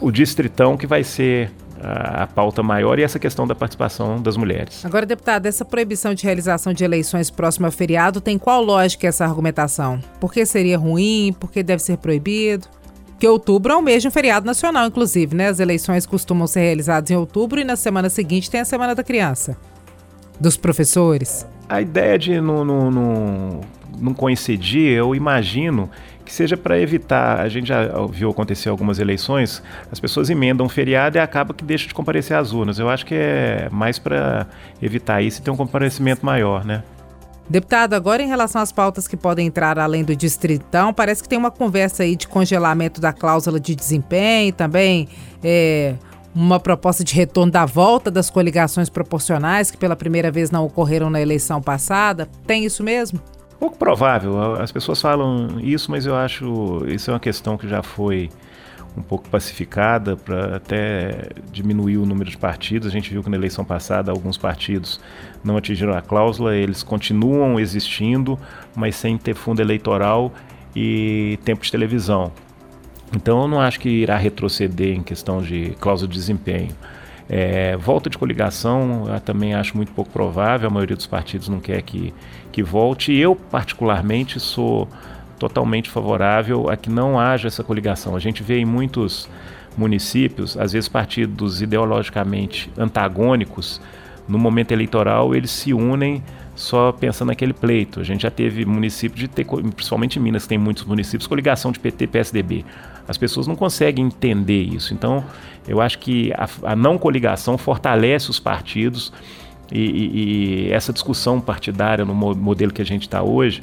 O, 0.00 0.06
o 0.06 0.10
distritão 0.10 0.76
que 0.76 0.86
vai 0.86 1.04
ser 1.04 1.50
a, 1.84 2.26
pauta 2.26 2.62
maior 2.62 2.98
e 2.98 3.02
essa 3.02 3.18
questão 3.18 3.46
da 3.46 3.54
participação 3.54 4.20
das 4.20 4.36
mulheres. 4.36 4.84
Agora, 4.84 5.04
deputado, 5.04 5.46
essa 5.46 5.64
proibição 5.64 6.14
de 6.14 6.24
realização 6.24 6.72
de 6.72 6.82
eleições 6.82 7.30
próximo 7.30 7.66
ao 7.66 7.72
feriado 7.72 8.20
tem 8.20 8.38
qual 8.38 8.62
lógica 8.62 9.06
essa 9.06 9.24
argumentação? 9.24 10.00
Por 10.18 10.32
que 10.32 10.44
seria 10.46 10.78
ruim? 10.78 11.34
Por 11.38 11.50
que 11.50 11.62
deve 11.62 11.82
ser 11.82 11.98
proibido? 11.98 12.66
Que 13.24 13.28
outubro 13.28 13.72
é 13.72 13.76
o 13.76 13.80
mês 13.80 14.02
de 14.02 14.08
um 14.08 14.10
feriado 14.10 14.44
nacional, 14.44 14.86
inclusive, 14.86 15.34
né? 15.34 15.48
As 15.48 15.58
eleições 15.58 16.04
costumam 16.04 16.46
ser 16.46 16.60
realizadas 16.60 17.10
em 17.10 17.16
outubro 17.16 17.58
e 17.58 17.64
na 17.64 17.74
semana 17.74 18.10
seguinte 18.10 18.50
tem 18.50 18.60
a 18.60 18.66
Semana 18.66 18.94
da 18.94 19.02
Criança. 19.02 19.56
Dos 20.38 20.58
professores. 20.58 21.46
A 21.66 21.80
ideia 21.80 22.18
de 22.18 22.38
não, 22.38 22.66
não, 22.66 22.90
não, 22.90 23.60
não 23.98 24.12
coincidir, 24.12 24.92
eu 24.92 25.14
imagino 25.14 25.88
que 26.22 26.30
seja 26.30 26.54
para 26.54 26.78
evitar. 26.78 27.40
A 27.40 27.48
gente 27.48 27.68
já 27.68 27.88
viu 28.10 28.28
acontecer 28.28 28.68
algumas 28.68 28.98
eleições, 28.98 29.62
as 29.90 29.98
pessoas 29.98 30.28
emendam 30.28 30.66
um 30.66 30.68
feriado 30.68 31.16
e 31.16 31.18
acaba 31.18 31.54
que 31.54 31.64
deixa 31.64 31.88
de 31.88 31.94
comparecer 31.94 32.36
às 32.36 32.52
urnas. 32.52 32.78
Eu 32.78 32.90
acho 32.90 33.06
que 33.06 33.14
é 33.14 33.70
mais 33.72 33.98
para 33.98 34.46
evitar 34.82 35.22
isso 35.22 35.40
e 35.40 35.42
ter 35.42 35.50
um 35.50 35.56
comparecimento 35.56 36.26
maior, 36.26 36.62
né? 36.62 36.82
Deputado, 37.48 37.94
agora 37.94 38.22
em 38.22 38.26
relação 38.26 38.62
às 38.62 38.72
pautas 38.72 39.06
que 39.06 39.16
podem 39.16 39.46
entrar 39.46 39.78
além 39.78 40.02
do 40.02 40.16
distritão, 40.16 40.94
parece 40.94 41.22
que 41.22 41.28
tem 41.28 41.38
uma 41.38 41.50
conversa 41.50 42.02
aí 42.02 42.16
de 42.16 42.26
congelamento 42.26 43.00
da 43.00 43.12
cláusula 43.12 43.60
de 43.60 43.74
desempenho, 43.74 44.52
também 44.52 45.08
é, 45.42 45.94
uma 46.34 46.58
proposta 46.58 47.04
de 47.04 47.14
retorno 47.14 47.52
da 47.52 47.66
volta 47.66 48.10
das 48.10 48.30
coligações 48.30 48.88
proporcionais, 48.88 49.70
que 49.70 49.76
pela 49.76 49.94
primeira 49.94 50.30
vez 50.30 50.50
não 50.50 50.64
ocorreram 50.64 51.10
na 51.10 51.20
eleição 51.20 51.60
passada. 51.60 52.28
Tem 52.46 52.64
isso 52.64 52.82
mesmo? 52.82 53.20
Pouco 53.60 53.76
provável. 53.76 54.54
As 54.54 54.72
pessoas 54.72 55.00
falam 55.00 55.60
isso, 55.60 55.90
mas 55.90 56.06
eu 56.06 56.16
acho 56.16 56.84
isso 56.88 57.10
é 57.10 57.14
uma 57.14 57.20
questão 57.20 57.56
que 57.56 57.68
já 57.68 57.82
foi 57.82 58.30
um 58.96 59.02
pouco 59.02 59.28
pacificada 59.28 60.16
para 60.16 60.56
até 60.56 61.28
diminuir 61.50 61.98
o 61.98 62.06
número 62.06 62.30
de 62.30 62.38
partidos. 62.38 62.88
A 62.88 62.90
gente 62.90 63.10
viu 63.10 63.22
que 63.22 63.30
na 63.30 63.36
eleição 63.36 63.64
passada 63.64 64.10
alguns 64.10 64.36
partidos 64.36 65.00
não 65.42 65.56
atingiram 65.56 65.94
a 65.94 66.00
cláusula, 66.00 66.54
eles 66.54 66.82
continuam 66.82 67.58
existindo, 67.58 68.38
mas 68.74 68.96
sem 68.96 69.18
ter 69.18 69.34
fundo 69.34 69.60
eleitoral 69.60 70.32
e 70.74 71.38
tempo 71.44 71.64
de 71.64 71.70
televisão. 71.70 72.32
Então 73.14 73.42
eu 73.42 73.48
não 73.48 73.60
acho 73.60 73.80
que 73.80 73.88
irá 73.88 74.16
retroceder 74.16 74.96
em 74.96 75.02
questão 75.02 75.42
de 75.42 75.76
cláusula 75.80 76.08
de 76.08 76.14
desempenho. 76.14 76.74
É, 77.28 77.74
volta 77.76 78.10
de 78.10 78.18
coligação 78.18 79.06
eu 79.08 79.18
também 79.18 79.54
acho 79.54 79.74
muito 79.76 79.92
pouco 79.92 80.10
provável, 80.10 80.68
a 80.68 80.70
maioria 80.70 80.94
dos 80.94 81.06
partidos 81.06 81.48
não 81.48 81.58
quer 81.58 81.80
que, 81.82 82.12
que 82.52 82.62
volte. 82.62 83.14
Eu, 83.14 83.34
particularmente, 83.34 84.38
sou 84.38 84.88
totalmente 85.48 85.90
favorável 85.90 86.70
a 86.70 86.76
que 86.76 86.88
não 86.88 87.20
haja 87.20 87.48
essa 87.48 87.62
coligação. 87.62 88.16
A 88.16 88.18
gente 88.18 88.42
vê 88.42 88.58
em 88.58 88.64
muitos 88.64 89.28
municípios, 89.76 90.56
às 90.56 90.72
vezes 90.72 90.88
partidos 90.88 91.60
ideologicamente 91.60 92.70
antagônicos, 92.78 93.80
no 94.26 94.38
momento 94.38 94.72
eleitoral 94.72 95.34
eles 95.34 95.50
se 95.50 95.74
unem 95.74 96.22
só 96.54 96.92
pensando 96.92 97.28
naquele 97.28 97.52
pleito. 97.52 98.00
A 98.00 98.04
gente 98.04 98.22
já 98.22 98.30
teve 98.30 98.64
município 98.64 99.18
de 99.18 99.28
ter, 99.28 99.44
principalmente 99.44 100.18
em 100.18 100.22
Minas, 100.22 100.46
tem 100.46 100.56
muitos 100.56 100.84
municípios, 100.84 101.26
coligação 101.26 101.70
de 101.70 101.78
PT 101.78 102.04
e 102.04 102.06
PSDB. 102.06 102.64
As 103.06 103.18
pessoas 103.18 103.46
não 103.46 103.54
conseguem 103.54 104.06
entender 104.06 104.62
isso. 104.62 104.94
Então, 104.94 105.22
eu 105.68 105.78
acho 105.78 105.98
que 105.98 106.32
a, 106.32 106.48
a 106.72 106.76
não 106.76 106.96
coligação 106.96 107.58
fortalece 107.58 108.30
os 108.30 108.40
partidos 108.40 109.12
e, 109.70 109.80
e, 109.80 110.68
e 110.68 110.72
essa 110.72 110.90
discussão 110.90 111.38
partidária 111.38 112.04
no 112.04 112.14
modelo 112.14 112.72
que 112.72 112.80
a 112.80 112.86
gente 112.86 113.02
está 113.02 113.22
hoje, 113.22 113.62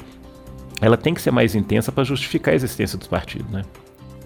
ela 0.82 0.96
tem 0.96 1.14
que 1.14 1.22
ser 1.22 1.30
mais 1.30 1.54
intensa 1.54 1.92
para 1.92 2.02
justificar 2.02 2.52
a 2.52 2.56
existência 2.56 2.98
dos 2.98 3.06
partidos, 3.06 3.50
né? 3.50 3.62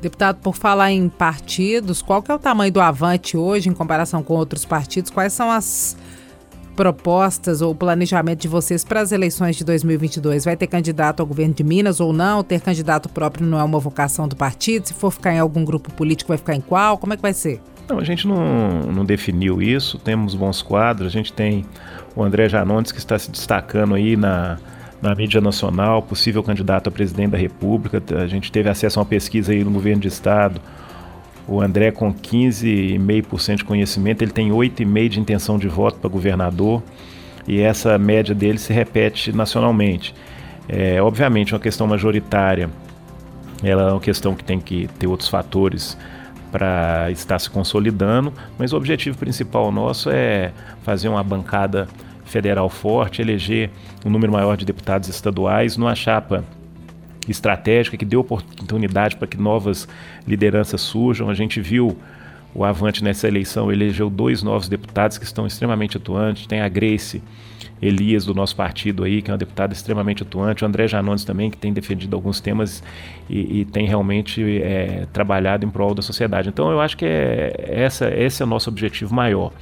Deputado, 0.00 0.38
por 0.40 0.56
falar 0.56 0.90
em 0.90 1.08
partidos, 1.08 2.00
qual 2.00 2.22
que 2.22 2.30
é 2.30 2.34
o 2.34 2.38
tamanho 2.38 2.72
do 2.72 2.80
Avante 2.80 3.36
hoje 3.36 3.68
em 3.68 3.72
comparação 3.72 4.22
com 4.22 4.34
outros 4.34 4.64
partidos? 4.64 5.10
Quais 5.10 5.32
são 5.32 5.50
as 5.50 5.96
propostas 6.74 7.62
ou 7.62 7.74
planejamento 7.74 8.40
de 8.40 8.48
vocês 8.48 8.84
para 8.84 9.00
as 9.00 9.12
eleições 9.12 9.56
de 9.56 9.64
2022? 9.64 10.44
Vai 10.44 10.56
ter 10.56 10.66
candidato 10.66 11.20
ao 11.20 11.26
governo 11.26 11.54
de 11.54 11.64
Minas 11.64 12.00
ou 12.00 12.12
não? 12.12 12.42
Ter 12.42 12.60
candidato 12.60 13.08
próprio 13.08 13.46
não 13.46 13.58
é 13.58 13.64
uma 13.64 13.78
vocação 13.78 14.26
do 14.26 14.36
partido? 14.36 14.86
Se 14.86 14.94
for 14.94 15.10
ficar 15.10 15.34
em 15.34 15.38
algum 15.38 15.64
grupo 15.64 15.92
político, 15.92 16.28
vai 16.28 16.38
ficar 16.38 16.54
em 16.54 16.60
qual? 16.60 16.96
Como 16.96 17.12
é 17.12 17.16
que 17.16 17.22
vai 17.22 17.34
ser? 17.34 17.60
Não, 17.88 17.98
a 17.98 18.04
gente 18.04 18.26
não, 18.26 18.80
não 18.92 19.04
definiu 19.04 19.62
isso, 19.62 19.98
temos 19.98 20.34
bons 20.34 20.60
quadros, 20.60 21.06
a 21.06 21.10
gente 21.10 21.32
tem 21.32 21.64
o 22.14 22.22
André 22.22 22.48
Janones 22.48 22.90
que 22.92 22.98
está 22.98 23.18
se 23.18 23.30
destacando 23.30 23.94
aí 23.94 24.16
na, 24.16 24.58
na 25.06 25.14
mídia 25.14 25.40
nacional, 25.40 26.02
possível 26.02 26.42
candidato 26.42 26.88
a 26.88 26.90
presidente 26.90 27.30
da 27.30 27.38
República, 27.38 28.02
a 28.20 28.26
gente 28.26 28.50
teve 28.50 28.68
acesso 28.68 28.98
a 28.98 29.02
uma 29.02 29.08
pesquisa 29.08 29.52
aí 29.52 29.62
no 29.62 29.70
governo 29.70 30.02
de 30.02 30.08
estado, 30.08 30.60
o 31.48 31.60
André, 31.60 31.92
com 31.92 32.12
15,5% 32.12 33.56
de 33.56 33.64
conhecimento, 33.64 34.22
ele 34.22 34.32
tem 34.32 34.50
8,5% 34.50 35.08
de 35.08 35.20
intenção 35.20 35.58
de 35.58 35.68
voto 35.68 35.98
para 36.00 36.10
governador. 36.10 36.82
E 37.46 37.60
essa 37.60 37.96
média 37.96 38.34
dele 38.34 38.58
se 38.58 38.72
repete 38.72 39.30
nacionalmente. 39.30 40.12
É, 40.68 41.00
obviamente, 41.00 41.54
uma 41.54 41.60
questão 41.60 41.86
majoritária, 41.86 42.68
ela 43.62 43.90
é 43.90 43.92
uma 43.92 44.00
questão 44.00 44.34
que 44.34 44.42
tem 44.42 44.58
que 44.58 44.88
ter 44.98 45.06
outros 45.06 45.28
fatores 45.28 45.96
para 46.50 47.08
estar 47.12 47.38
se 47.38 47.48
consolidando, 47.48 48.32
mas 48.58 48.72
o 48.72 48.76
objetivo 48.76 49.16
principal 49.16 49.70
nosso 49.70 50.10
é 50.10 50.50
fazer 50.82 51.08
uma 51.08 51.22
bancada 51.22 51.86
federal 52.26 52.68
forte, 52.68 53.22
eleger 53.22 53.70
um 54.04 54.10
número 54.10 54.32
maior 54.32 54.56
de 54.56 54.64
deputados 54.64 55.08
estaduais 55.08 55.76
numa 55.76 55.94
chapa 55.94 56.44
estratégica 57.28 57.96
que 57.96 58.04
deu 58.04 58.20
oportunidade 58.20 59.16
para 59.16 59.26
que 59.26 59.36
novas 59.36 59.88
lideranças 60.26 60.80
surjam. 60.80 61.30
A 61.30 61.34
gente 61.34 61.60
viu 61.60 61.96
o 62.54 62.64
Avante 62.64 63.04
nessa 63.04 63.28
eleição 63.28 63.70
elegeu 63.70 64.08
dois 64.08 64.42
novos 64.42 64.66
deputados 64.66 65.18
que 65.18 65.24
estão 65.24 65.46
extremamente 65.46 65.98
atuantes. 65.98 66.46
Tem 66.46 66.62
a 66.62 66.68
Grace 66.68 67.22
Elias 67.82 68.24
do 68.24 68.32
nosso 68.32 68.56
partido 68.56 69.04
aí, 69.04 69.20
que 69.20 69.30
é 69.30 69.32
uma 69.34 69.38
deputada 69.38 69.74
extremamente 69.74 70.22
atuante. 70.22 70.64
O 70.64 70.66
André 70.66 70.88
Janones 70.88 71.22
também, 71.22 71.50
que 71.50 71.58
tem 71.58 71.74
defendido 71.74 72.16
alguns 72.16 72.40
temas 72.40 72.82
e, 73.28 73.60
e 73.60 73.64
tem 73.66 73.86
realmente 73.86 74.42
é, 74.62 75.06
trabalhado 75.12 75.66
em 75.66 75.68
prol 75.68 75.94
da 75.94 76.00
sociedade. 76.00 76.48
Então 76.48 76.70
eu 76.70 76.80
acho 76.80 76.96
que 76.96 77.04
é, 77.04 77.52
essa, 77.68 78.08
esse 78.08 78.42
é 78.42 78.46
o 78.46 78.48
nosso 78.48 78.70
objetivo 78.70 79.14
maior. 79.14 79.52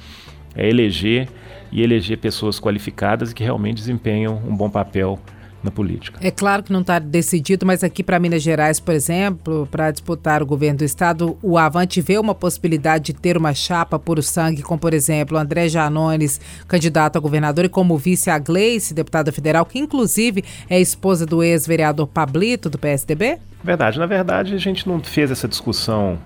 É 0.55 0.69
eleger 0.69 1.27
e 1.71 1.81
eleger 1.81 2.17
pessoas 2.17 2.59
qualificadas 2.59 3.33
que 3.33 3.43
realmente 3.43 3.77
desempenham 3.77 4.41
um 4.47 4.55
bom 4.55 4.69
papel 4.69 5.19
na 5.65 5.71
política. 5.71 6.19
É 6.21 6.31
claro 6.31 6.63
que 6.63 6.71
não 6.71 6.81
está 6.81 6.99
decidido, 6.99 7.65
mas 7.65 7.83
aqui 7.83 8.03
para 8.03 8.19
Minas 8.19 8.43
Gerais, 8.43 8.79
por 8.79 8.93
exemplo, 8.93 9.67
para 9.69 9.91
disputar 9.91 10.41
o 10.41 10.45
governo 10.45 10.79
do 10.79 10.85
estado, 10.85 11.37
o 11.41 11.57
Avante 11.57 11.99
vê 11.99 12.17
uma 12.17 12.35
possibilidade 12.35 13.05
de 13.05 13.13
ter 13.13 13.35
uma 13.35 13.53
chapa 13.53 13.97
por 13.97 14.21
sangue, 14.23 14.61
com, 14.61 14.77
por 14.77 14.93
exemplo, 14.93 15.37
André 15.37 15.67
Janones, 15.67 16.39
candidato 16.67 17.17
a 17.17 17.19
governador, 17.19 17.65
e 17.65 17.69
como 17.69 17.97
vice 17.97 18.29
a 18.29 18.37
Gleice, 18.37 18.93
deputada 18.93 19.31
federal, 19.31 19.65
que 19.65 19.79
inclusive 19.79 20.43
é 20.69 20.79
esposa 20.79 21.25
do 21.25 21.43
ex-vereador 21.43 22.07
Pablito, 22.07 22.69
do 22.69 22.77
PSDB? 22.77 23.39
Verdade. 23.63 23.97
Na 23.97 24.05
verdade, 24.05 24.53
a 24.53 24.59
gente 24.59 24.87
não 24.87 25.03
fez 25.03 25.31
essa 25.31 25.47
discussão 25.47 26.19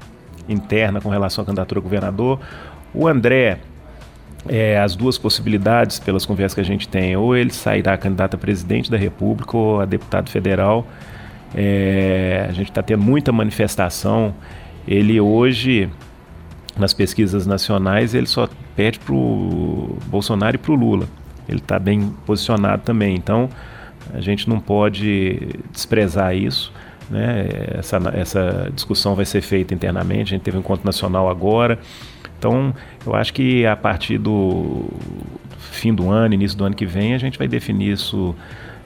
interna 0.47 0.99
com 0.99 1.09
relação 1.09 1.43
à 1.43 1.45
candidatura 1.45 1.79
a 1.79 1.83
governador. 1.83 2.39
O 2.93 3.07
André 3.07 3.59
é, 4.47 4.79
as 4.79 4.95
duas 4.95 5.17
possibilidades, 5.17 5.99
pelas 5.99 6.25
conversas 6.25 6.55
que 6.55 6.61
a 6.61 6.65
gente 6.65 6.87
tem, 6.87 7.15
ou 7.15 7.35
ele 7.35 7.51
sairá 7.51 7.97
candidato 7.97 8.35
a 8.35 8.37
presidente 8.37 8.89
da 8.89 8.97
República 8.97 9.57
ou 9.57 9.81
a 9.81 9.85
deputado 9.85 10.29
federal. 10.29 10.87
É, 11.53 12.45
a 12.47 12.51
gente 12.51 12.69
está 12.69 12.81
tendo 12.81 13.03
muita 13.03 13.31
manifestação. 13.31 14.33
Ele 14.87 15.19
hoje, 15.19 15.89
nas 16.77 16.93
pesquisas 16.93 17.45
nacionais, 17.45 18.13
ele 18.13 18.27
só 18.27 18.47
pede 18.75 18.99
para 18.99 19.13
o 19.13 19.97
Bolsonaro 20.07 20.55
e 20.55 20.59
para 20.59 20.71
o 20.71 20.75
Lula. 20.75 21.07
Ele 21.47 21.59
está 21.59 21.79
bem 21.79 22.13
posicionado 22.25 22.83
também. 22.83 23.15
Então, 23.15 23.49
a 24.13 24.21
gente 24.21 24.47
não 24.47 24.59
pode 24.59 25.39
desprezar 25.71 26.35
isso. 26.35 26.71
Né? 27.09 27.47
Essa, 27.77 27.97
essa 28.13 28.71
discussão 28.73 29.15
vai 29.15 29.25
ser 29.25 29.41
feita 29.41 29.73
internamente. 29.73 30.33
A 30.33 30.37
gente 30.37 30.43
teve 30.43 30.57
um 30.57 30.59
encontro 30.59 30.85
nacional 30.85 31.29
agora. 31.29 31.79
Então, 32.39 32.73
eu 33.05 33.13
acho 33.13 33.33
que 33.33 33.65
a 33.65 33.75
partir 33.75 34.17
do 34.17 34.85
fim 35.59 35.93
do 35.93 36.09
ano, 36.09 36.33
início 36.33 36.57
do 36.57 36.63
ano 36.63 36.73
que 36.73 36.85
vem, 36.85 37.13
a 37.13 37.17
gente 37.17 37.37
vai 37.37 37.49
definir 37.49 37.91
isso, 37.91 38.33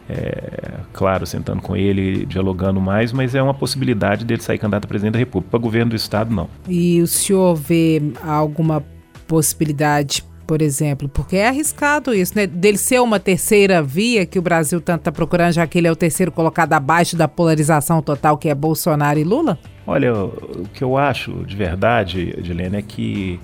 é, 0.09 0.79
claro, 0.91 1.25
sentando 1.27 1.61
com 1.61 1.77
ele, 1.77 2.25
dialogando 2.25 2.81
mais, 2.81 3.13
mas 3.13 3.35
é 3.35 3.41
uma 3.41 3.53
possibilidade 3.53 4.25
dele 4.25 4.41
sair 4.41 4.57
candidato 4.57 4.85
a 4.85 4.87
presidente 4.87 5.13
da 5.13 5.19
República. 5.19 5.51
Para 5.51 5.59
governo 5.59 5.91
do 5.91 5.95
Estado, 5.95 6.33
não. 6.33 6.49
E 6.67 6.99
o 6.99 7.07
senhor 7.07 7.55
vê 7.55 8.01
alguma 8.25 8.83
possibilidade 9.27 10.23
por 10.45 10.61
exemplo, 10.61 11.07
porque 11.07 11.37
é 11.37 11.47
arriscado 11.47 12.13
isso, 12.13 12.33
né? 12.35 12.45
Dele 12.45 12.77
ser 12.77 12.99
uma 12.99 13.19
terceira 13.19 13.81
via 13.81 14.25
que 14.25 14.37
o 14.37 14.41
Brasil 14.41 14.79
tanto 14.81 15.01
está 15.01 15.11
procurando, 15.11 15.53
já 15.53 15.65
que 15.65 15.77
ele 15.77 15.87
é 15.87 15.91
o 15.91 15.95
terceiro 15.95 16.31
colocado 16.31 16.73
abaixo 16.73 17.15
da 17.15 17.27
polarização 17.27 18.01
total 18.01 18.37
que 18.37 18.49
é 18.49 18.55
Bolsonaro 18.55 19.19
e 19.19 19.23
Lula? 19.23 19.57
Olha, 19.85 20.13
o 20.13 20.67
que 20.73 20.83
eu 20.83 20.97
acho 20.97 21.31
de 21.45 21.55
verdade, 21.55 22.33
Edilene, 22.37 22.77
é 22.77 22.81
que 22.81 23.39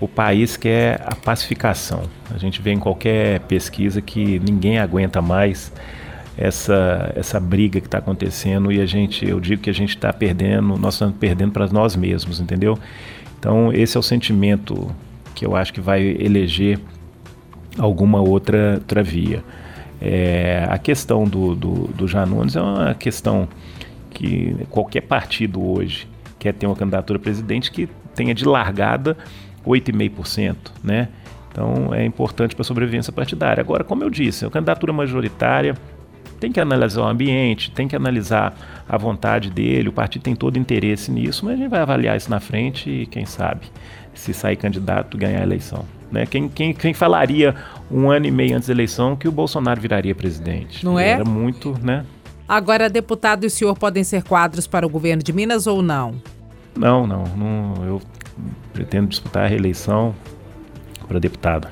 o 0.00 0.08
país 0.08 0.56
quer 0.56 1.00
a 1.06 1.14
pacificação. 1.14 2.02
A 2.34 2.38
gente 2.38 2.60
vê 2.60 2.72
em 2.72 2.78
qualquer 2.78 3.40
pesquisa 3.40 4.00
que 4.00 4.38
ninguém 4.40 4.78
aguenta 4.78 5.22
mais 5.22 5.72
essa, 6.36 7.12
essa 7.14 7.38
briga 7.38 7.80
que 7.80 7.86
está 7.86 7.98
acontecendo 7.98 8.72
e 8.72 8.80
a 8.80 8.86
gente, 8.86 9.26
eu 9.26 9.40
digo 9.40 9.62
que 9.62 9.70
a 9.70 9.74
gente 9.74 9.90
está 9.90 10.12
perdendo, 10.12 10.76
nós 10.76 10.94
estamos 10.94 11.16
perdendo 11.16 11.52
para 11.52 11.66
nós 11.68 11.94
mesmos, 11.94 12.40
entendeu? 12.40 12.78
Então 13.38 13.72
esse 13.72 13.96
é 13.96 14.00
o 14.00 14.02
sentimento 14.02 14.94
que 15.34 15.44
eu 15.44 15.56
acho 15.56 15.72
que 15.72 15.80
vai 15.80 16.02
eleger 16.02 16.78
alguma 17.78 18.20
outra, 18.20 18.74
outra 18.74 19.02
via. 19.02 19.42
É, 20.00 20.66
a 20.68 20.78
questão 20.78 21.24
do, 21.24 21.54
do, 21.54 21.88
do 21.88 22.08
Janones 22.08 22.56
é 22.56 22.60
uma 22.60 22.94
questão 22.94 23.48
que 24.10 24.54
qualquer 24.70 25.02
partido 25.02 25.62
hoje 25.62 26.06
quer 26.38 26.52
ter 26.52 26.66
uma 26.66 26.76
candidatura 26.76 27.18
a 27.18 27.20
presidente 27.20 27.70
que 27.70 27.88
tenha 28.14 28.34
de 28.34 28.44
largada 28.44 29.16
8,5%, 29.66 30.56
né? 30.82 31.08
Então 31.50 31.94
é 31.94 32.04
importante 32.04 32.54
para 32.54 32.62
a 32.62 32.64
sobrevivência 32.64 33.12
partidária. 33.12 33.60
Agora, 33.60 33.82
como 33.82 34.02
eu 34.02 34.10
disse, 34.10 34.44
a 34.44 34.50
candidatura 34.50 34.92
majoritária 34.92 35.74
tem 36.38 36.52
que 36.52 36.60
analisar 36.60 37.02
o 37.02 37.06
ambiente, 37.06 37.70
tem 37.70 37.88
que 37.88 37.96
analisar 37.96 38.54
a 38.88 38.98
vontade 38.98 39.50
dele, 39.50 39.88
o 39.88 39.92
partido 39.92 40.22
tem 40.22 40.34
todo 40.34 40.58
interesse 40.58 41.10
nisso, 41.10 41.44
mas 41.44 41.54
a 41.54 41.56
gente 41.56 41.70
vai 41.70 41.80
avaliar 41.80 42.16
isso 42.16 42.28
na 42.28 42.40
frente 42.40 42.90
e 42.90 43.06
quem 43.06 43.24
sabe 43.24 43.66
se 44.14 44.32
sair 44.32 44.56
candidato 44.56 45.16
ganhar 45.16 45.40
a 45.40 45.42
eleição. 45.42 45.84
Né? 46.10 46.26
Quem, 46.26 46.48
quem, 46.48 46.72
quem 46.72 46.94
falaria 46.94 47.54
um 47.90 48.10
ano 48.10 48.26
e 48.26 48.30
meio 48.30 48.56
antes 48.56 48.68
da 48.68 48.74
eleição 48.74 49.16
que 49.16 49.26
o 49.26 49.32
Bolsonaro 49.32 49.80
viraria 49.80 50.14
presidente? 50.14 50.84
Não 50.84 50.98
é? 50.98 51.10
Era 51.10 51.24
muito, 51.24 51.76
né? 51.82 52.04
Agora, 52.46 52.88
deputado 52.88 53.44
e 53.44 53.46
o 53.46 53.50
senhor 53.50 53.76
podem 53.76 54.04
ser 54.04 54.22
quadros 54.22 54.66
para 54.66 54.86
o 54.86 54.88
governo 54.88 55.22
de 55.22 55.32
Minas 55.32 55.66
ou 55.66 55.82
não? 55.82 56.14
Não, 56.76 57.06
não. 57.06 57.24
não 57.24 57.86
eu 57.86 58.02
pretendo 58.72 59.08
disputar 59.08 59.44
a 59.44 59.48
reeleição 59.48 60.14
para 61.08 61.18
deputada. 61.18 61.70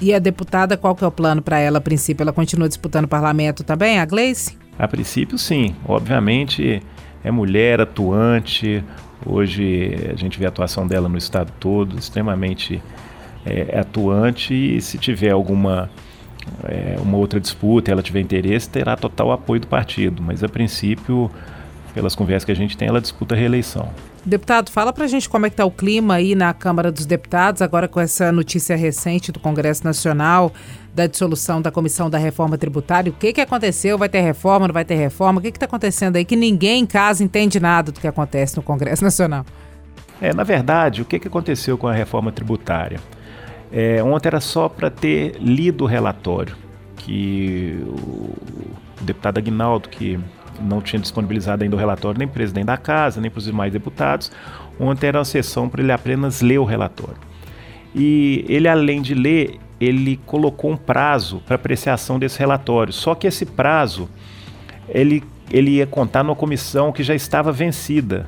E 0.00 0.12
a 0.12 0.18
deputada, 0.18 0.76
qual 0.76 0.94
que 0.94 1.04
é 1.04 1.06
o 1.06 1.10
plano 1.10 1.40
para 1.40 1.58
ela 1.58 1.78
a 1.78 1.80
princípio? 1.80 2.22
Ela 2.22 2.32
continua 2.32 2.68
disputando 2.68 3.04
o 3.04 3.08
parlamento 3.08 3.64
também, 3.64 3.98
a 3.98 4.04
Gleice? 4.04 4.58
A 4.78 4.86
princípio, 4.86 5.38
sim. 5.38 5.74
Obviamente, 5.86 6.82
é 7.24 7.30
mulher, 7.30 7.80
atuante. 7.80 8.84
Hoje 9.26 9.94
a 10.12 10.16
gente 10.16 10.38
vê 10.38 10.46
a 10.46 10.48
atuação 10.48 10.86
dela 10.86 11.08
no 11.08 11.18
estado 11.18 11.52
todo, 11.58 11.98
extremamente 11.98 12.80
é, 13.44 13.78
atuante. 13.78 14.54
E 14.54 14.80
se 14.80 14.98
tiver 14.98 15.30
alguma 15.30 15.90
é, 16.64 16.96
uma 17.00 17.16
outra 17.16 17.40
disputa, 17.40 17.90
ela 17.90 18.02
tiver 18.02 18.20
interesse, 18.20 18.68
terá 18.68 18.96
total 18.96 19.32
apoio 19.32 19.60
do 19.60 19.66
partido. 19.66 20.22
Mas 20.22 20.44
a 20.44 20.48
princípio, 20.48 21.30
pelas 21.94 22.14
conversas 22.14 22.44
que 22.44 22.52
a 22.52 22.56
gente 22.56 22.76
tem, 22.76 22.88
ela 22.88 23.00
disputa 23.00 23.34
a 23.34 23.38
reeleição. 23.38 23.90
Deputado, 24.26 24.72
fala 24.72 24.92
pra 24.92 25.06
gente 25.06 25.28
como 25.28 25.46
é 25.46 25.50
que 25.50 25.54
tá 25.54 25.64
o 25.64 25.70
clima 25.70 26.14
aí 26.14 26.34
na 26.34 26.52
Câmara 26.52 26.90
dos 26.90 27.06
Deputados, 27.06 27.62
agora 27.62 27.86
com 27.86 28.00
essa 28.00 28.32
notícia 28.32 28.74
recente 28.74 29.30
do 29.30 29.38
Congresso 29.38 29.84
Nacional 29.84 30.52
da 30.92 31.06
dissolução 31.06 31.62
da 31.62 31.70
Comissão 31.70 32.10
da 32.10 32.18
Reforma 32.18 32.58
Tributária. 32.58 33.12
O 33.12 33.14
que 33.14 33.32
que 33.32 33.40
aconteceu? 33.40 33.96
Vai 33.96 34.08
ter 34.08 34.22
reforma, 34.22 34.66
não 34.66 34.72
vai 34.74 34.84
ter 34.84 34.96
reforma? 34.96 35.38
O 35.38 35.42
que 35.42 35.52
que 35.52 35.58
tá 35.60 35.66
acontecendo 35.66 36.16
aí 36.16 36.24
que 36.24 36.34
ninguém 36.34 36.82
em 36.82 36.86
casa 36.86 37.22
entende 37.22 37.60
nada 37.60 37.92
do 37.92 38.00
que 38.00 38.08
acontece 38.08 38.56
no 38.56 38.64
Congresso 38.64 39.04
Nacional? 39.04 39.46
É, 40.20 40.34
na 40.34 40.42
verdade, 40.42 41.02
o 41.02 41.04
que 41.04 41.20
que 41.20 41.28
aconteceu 41.28 41.78
com 41.78 41.86
a 41.86 41.92
reforma 41.92 42.32
tributária? 42.32 42.98
É, 43.70 44.02
ontem 44.02 44.26
era 44.26 44.40
só 44.40 44.68
para 44.68 44.90
ter 44.90 45.36
lido 45.38 45.84
o 45.84 45.86
relatório, 45.86 46.56
que 46.96 47.78
o 47.86 48.34
deputado 49.02 49.38
Aguinaldo, 49.38 49.88
que 49.88 50.18
não 50.60 50.80
tinha 50.80 51.00
disponibilizado 51.00 51.64
ainda 51.64 51.76
o 51.76 51.78
relatório 51.78 52.18
nem 52.18 52.26
para 52.26 52.32
o 52.32 52.34
presidente 52.34 52.66
da 52.66 52.76
casa, 52.76 53.20
nem 53.20 53.30
para 53.30 53.38
os 53.38 53.44
demais 53.44 53.72
deputados, 53.72 54.30
ontem 54.78 55.06
era 55.06 55.18
uma 55.18 55.24
sessão 55.24 55.68
para 55.68 55.82
ele 55.82 55.92
apenas 55.92 56.40
ler 56.40 56.58
o 56.58 56.64
relatório. 56.64 57.16
E 57.94 58.44
ele, 58.48 58.68
além 58.68 59.00
de 59.00 59.14
ler, 59.14 59.58
ele 59.80 60.18
colocou 60.26 60.70
um 60.70 60.76
prazo 60.76 61.42
para 61.46 61.56
apreciação 61.56 62.18
desse 62.18 62.38
relatório. 62.38 62.92
Só 62.92 63.14
que 63.14 63.26
esse 63.26 63.46
prazo 63.46 64.08
ele, 64.88 65.22
ele 65.50 65.72
ia 65.72 65.86
contar 65.86 66.22
numa 66.22 66.36
comissão 66.36 66.92
que 66.92 67.02
já 67.02 67.14
estava 67.14 67.52
vencida. 67.52 68.26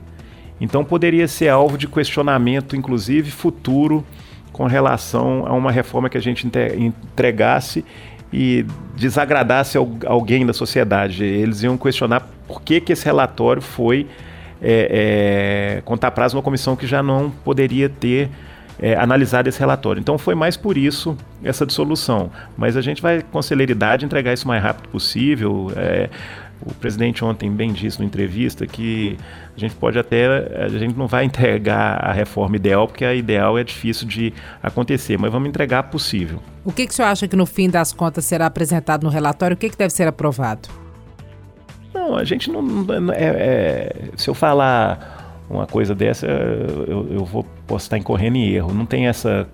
Então 0.61 0.85
poderia 0.85 1.29
ser 1.29 1.49
alvo 1.49 1.79
de 1.79 1.87
questionamento, 1.87 2.75
inclusive 2.75 3.31
futuro, 3.31 4.05
com 4.53 4.67
relação 4.67 5.45
a 5.47 5.53
uma 5.53 5.71
reforma 5.71 6.09
que 6.09 6.19
a 6.19 6.21
gente 6.21 6.47
entregasse 6.77 7.85
e 8.33 8.65
desagradasse 8.97 9.79
alguém 9.79 10.45
da 10.45 10.53
sociedade. 10.53 11.25
Eles 11.25 11.63
iam 11.63 11.79
questionar 11.79 12.29
por 12.47 12.63
que, 12.63 12.81
que 12.81 12.93
esse 12.93 13.05
relatório 13.05 13.63
foi 13.63 14.07
é, 14.61 15.77
é, 15.79 15.83
contar 15.83 16.11
prazo 16.11 16.35
numa 16.35 16.43
comissão 16.43 16.77
que 16.77 16.87
já 16.87 17.03
não 17.03 17.31
poderia 17.31 17.89
ter 17.89 18.29
é, 18.81 18.95
analisado 18.95 19.49
esse 19.49 19.59
relatório. 19.59 20.01
Então 20.01 20.19
foi 20.19 20.35
mais 20.35 20.57
por 20.57 20.77
isso 20.77 21.17
essa 21.43 21.65
dissolução. 21.65 22.31
Mas 22.57 22.77
a 22.77 22.81
gente 22.81 23.01
vai 23.03 23.23
com 23.23 23.41
celeridade 23.43 24.05
entregar 24.05 24.33
isso 24.33 24.45
o 24.45 24.49
mais 24.49 24.63
rápido 24.63 24.89
possível. 24.89 25.73
É, 25.77 26.09
o 26.65 26.75
presidente 26.75 27.25
ontem 27.25 27.51
bem 27.51 27.73
disse 27.73 27.99
na 27.99 28.05
entrevista 28.05 28.67
que 28.67 29.17
a 29.57 29.61
gente 29.61 29.75
pode 29.75 29.99
até, 29.99 30.27
a 30.65 30.69
gente 30.69 30.97
não 30.97 31.07
vai 31.07 31.25
entregar 31.27 32.05
a 32.05 32.13
reforma 32.13 32.57
ideal, 32.57 32.87
porque 32.87 33.05
a 33.05 33.15
ideal 33.15 33.59
é 33.59 33.65
difícil 33.65 34.07
de 34.07 34.33
acontecer, 34.63 35.19
mas 35.19 35.31
vamos 35.31 35.49
entregar 35.49 35.85
possível. 35.85 36.41
O 36.65 36.73
que, 36.73 36.87
que 36.87 36.93
o 36.93 36.97
senhor 36.97 37.09
acha 37.09 37.29
que 37.29 37.37
no 37.37 37.47
fim 37.47 37.71
das 37.71 37.93
contas 37.93 38.25
será 38.25 38.47
apresentado 38.47 39.05
no 39.05 39.11
relatório? 39.11 39.55
O 39.55 39.57
que, 39.57 39.71
que 39.71 39.77
deve 39.77 39.93
ser 39.93 40.09
aprovado? 40.09 40.69
Não, 41.95 42.17
a 42.17 42.25
gente 42.25 42.51
não. 42.51 42.87
É, 43.13 43.25
é, 43.25 43.97
se 44.17 44.29
eu 44.29 44.35
falar 44.35 45.45
uma 45.49 45.67
coisa 45.67 45.95
dessa, 45.95 46.27
eu, 46.27 47.09
eu 47.11 47.25
vou, 47.25 47.45
posso 47.67 47.87
estar 47.87 47.97
incorrendo 47.97 48.37
em 48.37 48.51
erro. 48.51 48.75
Não 48.75 48.85
tem 48.85 49.07
essa 49.07 49.49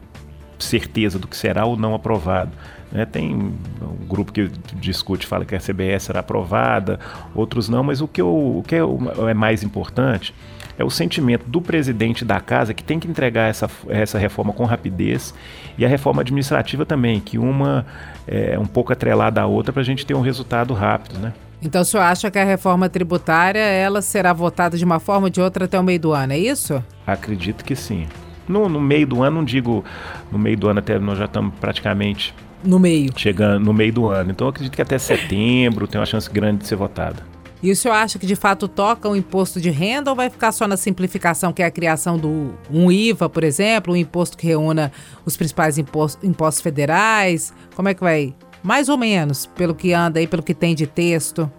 certeza 0.58 1.18
do 1.18 1.28
que 1.28 1.36
será 1.36 1.64
ou 1.64 1.76
não 1.76 1.94
aprovado. 1.94 2.50
Né? 2.94 3.04
Tem 3.04 3.34
um 3.34 4.06
grupo 4.06 4.32
que 4.32 4.48
discute, 4.74 5.26
fala 5.26 5.44
que 5.44 5.54
a 5.56 5.58
CBS 5.58 6.04
será 6.04 6.20
aprovada, 6.20 7.00
outros 7.34 7.68
não, 7.68 7.82
mas 7.82 8.00
o 8.00 8.06
que, 8.06 8.20
eu, 8.22 8.28
o 8.28 8.62
que 8.62 8.76
é, 8.76 9.34
mais 9.34 9.64
importante 9.64 10.32
é 10.78 10.84
o 10.84 10.90
sentimento 10.90 11.44
do 11.48 11.60
presidente 11.60 12.24
da 12.24 12.40
casa 12.40 12.72
que 12.72 12.82
tem 12.82 13.00
que 13.00 13.08
entregar 13.08 13.48
essa, 13.48 13.68
essa 13.88 14.18
reforma 14.18 14.52
com 14.52 14.64
rapidez 14.64 15.34
e 15.76 15.84
a 15.84 15.88
reforma 15.88 16.22
administrativa 16.22 16.86
também, 16.86 17.20
que 17.20 17.36
uma 17.36 17.84
é 18.26 18.58
um 18.58 18.66
pouco 18.66 18.92
atrelada 18.92 19.40
à 19.40 19.46
outra 19.46 19.72
para 19.72 19.82
a 19.82 19.84
gente 19.84 20.06
ter 20.06 20.14
um 20.14 20.20
resultado 20.20 20.72
rápido, 20.72 21.18
né? 21.18 21.32
Então 21.60 21.82
o 21.82 21.84
senhor 21.84 22.02
acha 22.02 22.30
que 22.30 22.38
a 22.38 22.44
reforma 22.44 22.88
tributária 22.88 23.60
ela 23.60 24.02
será 24.02 24.32
votada 24.32 24.76
de 24.76 24.84
uma 24.84 25.00
forma 25.00 25.26
ou 25.26 25.30
de 25.30 25.40
outra 25.40 25.64
até 25.64 25.78
o 25.78 25.82
meio 25.82 25.98
do 25.98 26.12
ano, 26.12 26.32
é 26.32 26.38
isso? 26.38 26.82
Acredito 27.06 27.64
que 27.64 27.74
sim. 27.74 28.06
No, 28.46 28.68
no 28.68 28.80
meio 28.80 29.06
do 29.06 29.22
ano, 29.22 29.36
não 29.36 29.44
digo 29.44 29.82
no 30.30 30.38
meio 30.38 30.56
do 30.56 30.68
ano, 30.68 30.80
até 30.80 30.98
nós 30.98 31.16
já 31.16 31.24
estamos 31.24 31.54
praticamente 31.58 32.34
no 32.64 32.78
meio. 32.78 33.10
Chegando 33.16 33.64
no 33.64 33.72
meio 33.72 33.92
do 33.92 34.08
ano. 34.08 34.30
Então 34.30 34.46
eu 34.46 34.50
acredito 34.50 34.74
que 34.74 34.82
até 34.82 34.98
setembro 34.98 35.86
tem 35.86 36.00
uma 36.00 36.06
chance 36.06 36.30
grande 36.30 36.58
de 36.62 36.66
ser 36.66 36.76
votada. 36.76 37.34
E 37.62 37.70
o 37.70 37.76
senhor 37.76 37.94
acha 37.94 38.18
que 38.18 38.26
de 38.26 38.36
fato 38.36 38.68
toca 38.68 39.08
o 39.08 39.16
imposto 39.16 39.58
de 39.58 39.70
renda 39.70 40.10
ou 40.10 40.16
vai 40.16 40.28
ficar 40.28 40.52
só 40.52 40.68
na 40.68 40.76
simplificação, 40.76 41.50
que 41.50 41.62
é 41.62 41.66
a 41.66 41.70
criação 41.70 42.18
do 42.18 42.54
um 42.70 42.92
IVA, 42.92 43.26
por 43.26 43.42
exemplo, 43.42 43.94
um 43.94 43.96
imposto 43.96 44.36
que 44.36 44.46
reúna 44.46 44.92
os 45.24 45.34
principais 45.34 45.78
impostos, 45.78 46.22
impostos 46.22 46.62
federais? 46.62 47.54
Como 47.74 47.88
é 47.88 47.94
que 47.94 48.02
vai? 48.02 48.34
Mais 48.62 48.90
ou 48.90 48.98
menos, 48.98 49.46
pelo 49.46 49.74
que 49.74 49.94
anda 49.94 50.18
aí, 50.18 50.26
pelo 50.26 50.42
que 50.42 50.52
tem 50.52 50.74
de 50.74 50.86
texto. 50.86 51.50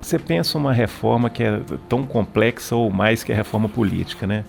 Você 0.00 0.18
pensa 0.18 0.56
uma 0.56 0.72
reforma 0.72 1.28
que 1.28 1.42
é 1.42 1.60
tão 1.90 2.06
complexa 2.06 2.74
ou 2.74 2.90
mais 2.90 3.22
que 3.22 3.30
a 3.30 3.36
reforma 3.36 3.68
política, 3.68 4.26
né? 4.26 4.46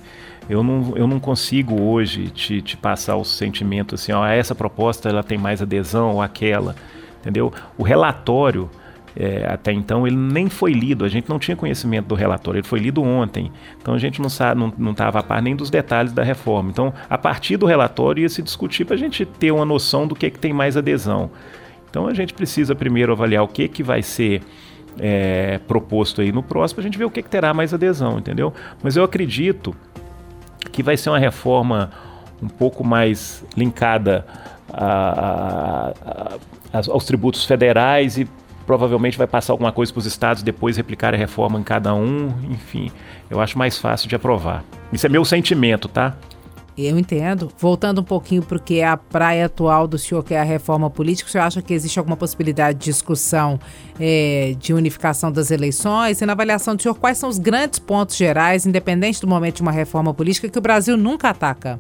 Eu 0.52 0.62
não, 0.62 0.94
eu 0.98 1.08
não 1.08 1.18
consigo 1.18 1.82
hoje 1.82 2.28
te, 2.28 2.62
te 2.62 2.76
passar 2.76 3.16
o 3.16 3.24
sentimento 3.24 3.96
assim, 3.96 4.12
ó, 4.12 4.26
essa 4.26 4.54
proposta 4.54 5.08
ela 5.08 5.24
tem 5.24 5.38
mais 5.38 5.62
adesão 5.62 6.16
ou 6.16 6.22
aquela, 6.22 6.76
entendeu? 7.22 7.54
O 7.78 7.84
relatório, 7.84 8.70
é, 9.16 9.46
até 9.48 9.72
então, 9.72 10.06
ele 10.06 10.18
nem 10.18 10.50
foi 10.50 10.74
lido, 10.74 11.06
a 11.06 11.08
gente 11.08 11.30
não 11.30 11.40
tinha 11.40 11.56
conhecimento 11.56 12.08
do 12.08 12.16
relatório, 12.16 12.60
ele 12.60 12.68
foi 12.68 12.80
lido 12.80 13.02
ontem, 13.02 13.50
então 13.82 13.94
a 13.94 13.98
gente 13.98 14.20
não 14.20 14.28
estava 14.28 14.54
não, 14.54 14.74
não 14.78 14.94
a 14.98 15.24
par 15.24 15.42
nem 15.42 15.56
dos 15.56 15.70
detalhes 15.70 16.12
da 16.12 16.22
reforma. 16.22 16.70
Então, 16.70 16.94
a 17.10 17.18
partir 17.18 17.56
do 17.56 17.66
relatório 17.66 18.22
ia 18.22 18.30
se 18.30 18.42
discutir 18.42 18.84
para 18.84 18.96
a 18.96 19.00
gente 19.00 19.26
ter 19.26 19.52
uma 19.52 19.64
noção 19.64 20.06
do 20.06 20.14
que, 20.14 20.30
que 20.30 20.40
tem 20.40 20.52
mais 20.52 20.76
adesão. 20.76 21.32
Então, 21.90 22.08
a 22.08 22.14
gente 22.14 22.34
precisa 22.34 22.76
primeiro 22.76 23.14
avaliar 23.14 23.42
o 23.42 23.48
que, 23.48 23.70
que 23.70 23.84
vai 23.84 24.02
ser 24.02 24.42
é, 25.00 25.60
proposto 25.66 26.20
aí 26.20 26.34
no 26.34 26.44
próximo, 26.44 26.82
a 26.82 26.84
gente 26.84 26.98
ver 26.98 27.06
o 27.06 27.10
que, 27.10 27.24
que 27.24 27.30
terá 27.30 27.54
mais 27.54 27.74
adesão, 27.74 28.20
entendeu? 28.20 28.54
Mas 28.84 28.98
eu 28.98 29.04
acredito 29.06 29.74
que 30.72 30.84
vai 30.84 30.98
ser 30.98 31.10
uma 31.10 31.20
reforma 31.20 31.92
um 32.42 32.48
pouco 32.48 32.84
mais 32.84 33.44
linkada 33.56 34.26
a, 34.74 35.94
a, 36.74 36.78
a, 36.78 36.82
aos 36.90 37.06
tributos 37.06 37.46
federais 37.46 38.18
e 38.18 38.28
provavelmente 38.66 39.18
vai 39.18 39.28
passar 39.28 39.54
alguma 39.54 39.72
coisa 39.72 39.92
para 39.92 40.00
os 40.00 40.06
estados 40.06 40.44
depois 40.44 40.78
replicar 40.78 41.14
a 41.14 41.18
reforma 41.18 41.60
em 41.60 41.64
cada 41.64 41.94
um. 41.94 42.28
Enfim, 42.50 42.92
eu 43.30 43.40
acho 43.40 43.58
mais 43.58 43.78
fácil 43.78 44.08
de 44.08 44.16
aprovar. 44.16 44.64
Isso 44.94 45.06
é 45.06 45.10
meu 45.10 45.26
sentimento, 45.26 45.88
tá? 45.88 46.16
Eu 46.78 46.98
entendo. 46.98 47.52
Voltando 47.58 48.02
um 48.02 48.04
pouquinho 48.04 48.42
para 48.42 48.58
o 48.58 48.62
que 48.62 48.80
é 48.80 48.88
a 48.88 48.96
praia 48.96 49.46
atual 49.46 49.88
do 49.88 49.98
senhor, 49.98 50.24
que 50.24 50.34
é 50.34 50.40
a 50.40 50.44
reforma 50.44 50.90
política, 50.90 51.28
o 51.28 51.32
senhor 51.32 51.44
acha 51.44 51.62
que 51.62 51.74
existe 51.74 52.00
alguma 52.00 52.16
possibilidade 52.16 52.80
de 52.80 52.86
discussão 52.86 53.60
é, 54.00 54.56
de 54.58 54.74
unificação 54.74 55.32
das 55.32 55.52
eleições? 55.52 56.22
E 56.22 56.26
na 56.26 56.34
avaliação 56.34 56.76
do 56.76 56.82
senhor, 56.82 56.96
quais 56.96 57.18
são 57.18 57.30
os 57.30 57.38
grandes 57.38 57.78
pontos 57.78 58.16
gerais, 58.16 58.66
independente 58.66 59.20
do 59.20 59.28
momento 59.28 59.58
de 59.58 59.62
uma 59.62 59.72
reforma 59.72 60.14
política, 60.14 60.48
que 60.48 60.58
o 60.58 60.62
Brasil 60.62 60.96
nunca 60.96 61.30
ataca? 61.30 61.78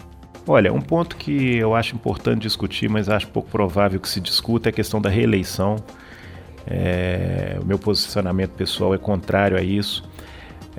Olha, 0.47 0.73
um 0.73 0.81
ponto 0.81 1.15
que 1.15 1.55
eu 1.55 1.75
acho 1.75 1.95
importante 1.95 2.41
discutir, 2.41 2.89
mas 2.89 3.07
acho 3.07 3.27
pouco 3.27 3.49
provável 3.49 3.99
que 3.99 4.09
se 4.09 4.19
discuta, 4.19 4.69
é 4.69 4.71
a 4.71 4.73
questão 4.73 4.99
da 4.99 5.09
reeleição. 5.09 5.77
É, 6.67 7.57
o 7.61 7.65
meu 7.65 7.79
posicionamento 7.79 8.51
pessoal 8.51 8.93
é 8.93 8.97
contrário 8.97 9.57
a 9.57 9.61
isso. 9.61 10.03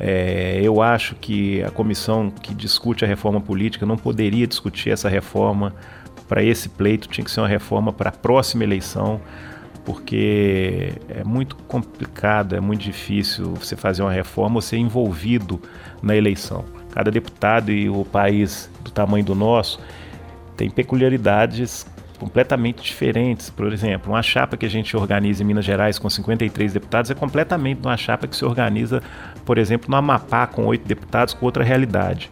É, 0.05 0.59
eu 0.61 0.83
acho 0.83 1.15
que 1.15 1.63
a 1.63 1.71
comissão 1.71 2.29
que 2.29 2.53
discute 2.53 3.05
a 3.05 3.09
reforma 3.09 3.41
política 3.41 3.87
não 3.87 3.97
poderia 3.97 4.49
discutir 4.49 4.91
essa 4.91 5.09
reforma 5.09 5.73
para 6.27 6.43
esse 6.43 6.69
pleito, 6.69 7.07
tinha 7.07 7.25
que 7.25 7.31
ser 7.31 7.41
uma 7.41 7.47
reforma 7.47 7.93
para 7.93 8.09
a 8.09 8.13
próxima 8.13 8.65
eleição, 8.65 9.21
porque 9.85 10.95
é 11.09 11.23
muito 11.23 11.55
complicado, 11.55 12.57
é 12.57 12.61
muito 12.61 12.81
difícil 12.81 13.55
você 13.55 13.77
fazer 13.77 14.03
uma 14.03 14.11
reforma 14.11 14.57
ou 14.57 14.61
ser 14.61 14.77
envolvido 14.77 15.63
na 16.03 16.17
eleição. 16.17 16.65
Cada 16.91 17.09
deputado 17.09 17.71
e 17.71 17.89
o 17.89 18.05
país 18.05 18.69
do 18.83 18.91
tamanho 18.91 19.25
do 19.25 19.37
nosso 19.37 19.79
tem 20.57 20.69
peculiaridades 20.69 21.87
completamente 22.23 22.81
diferentes. 22.85 23.51
Por 23.51 23.73
exemplo, 23.73 24.13
uma 24.13 24.23
chapa 24.23 24.57
que 24.57 24.65
a 24.65 24.71
gente 24.71 24.97
organiza 24.97 25.43
em 25.43 25.47
Minas 25.47 25.65
Gerais 25.65 25.99
com 25.99 26.09
53 26.09 26.73
deputados 26.73 27.11
é 27.11 27.15
completamente 27.15 27.81
uma 27.85 27.97
chapa 27.97 28.29
que 28.29 28.37
se 28.37 28.45
organiza, 28.45 29.03
por 29.45 29.59
exemplo, 29.59 29.91
no 29.91 29.97
Amapá 29.97 30.47
com 30.47 30.65
oito 30.67 30.87
deputados 30.87 31.35
com 31.35 31.45
outra 31.45 31.65
realidade. 31.65 32.31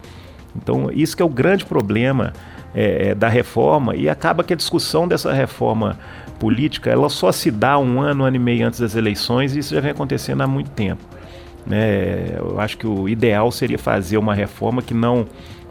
Então, 0.54 0.92
isso 0.92 1.16
que 1.16 1.22
é 1.22 1.26
o 1.26 1.28
grande 1.28 1.64
problema 1.64 2.32
é, 2.72 3.08
é, 3.08 3.14
da 3.16 3.28
reforma 3.28 3.96
e 3.96 4.08
acaba 4.08 4.44
que 4.44 4.52
a 4.52 4.56
discussão 4.56 5.08
dessa 5.08 5.32
reforma 5.32 5.98
política 6.38 6.88
ela 6.88 7.08
só 7.08 7.32
se 7.32 7.50
dá 7.50 7.76
um 7.76 8.00
ano, 8.00 8.22
um 8.22 8.26
ano 8.26 8.36
e 8.36 8.38
meio 8.38 8.68
antes 8.68 8.78
das 8.78 8.94
eleições 8.94 9.56
e 9.56 9.58
isso 9.58 9.74
já 9.74 9.80
vem 9.80 9.90
acontecendo 9.90 10.40
há 10.42 10.46
muito 10.46 10.70
tempo. 10.70 11.02
Né? 11.66 12.36
Eu 12.36 12.60
acho 12.60 12.78
que 12.78 12.86
o 12.86 13.08
ideal 13.08 13.50
seria 13.50 13.78
fazer 13.78 14.18
uma 14.18 14.36
reforma 14.36 14.82
que 14.82 14.94
não 14.94 15.26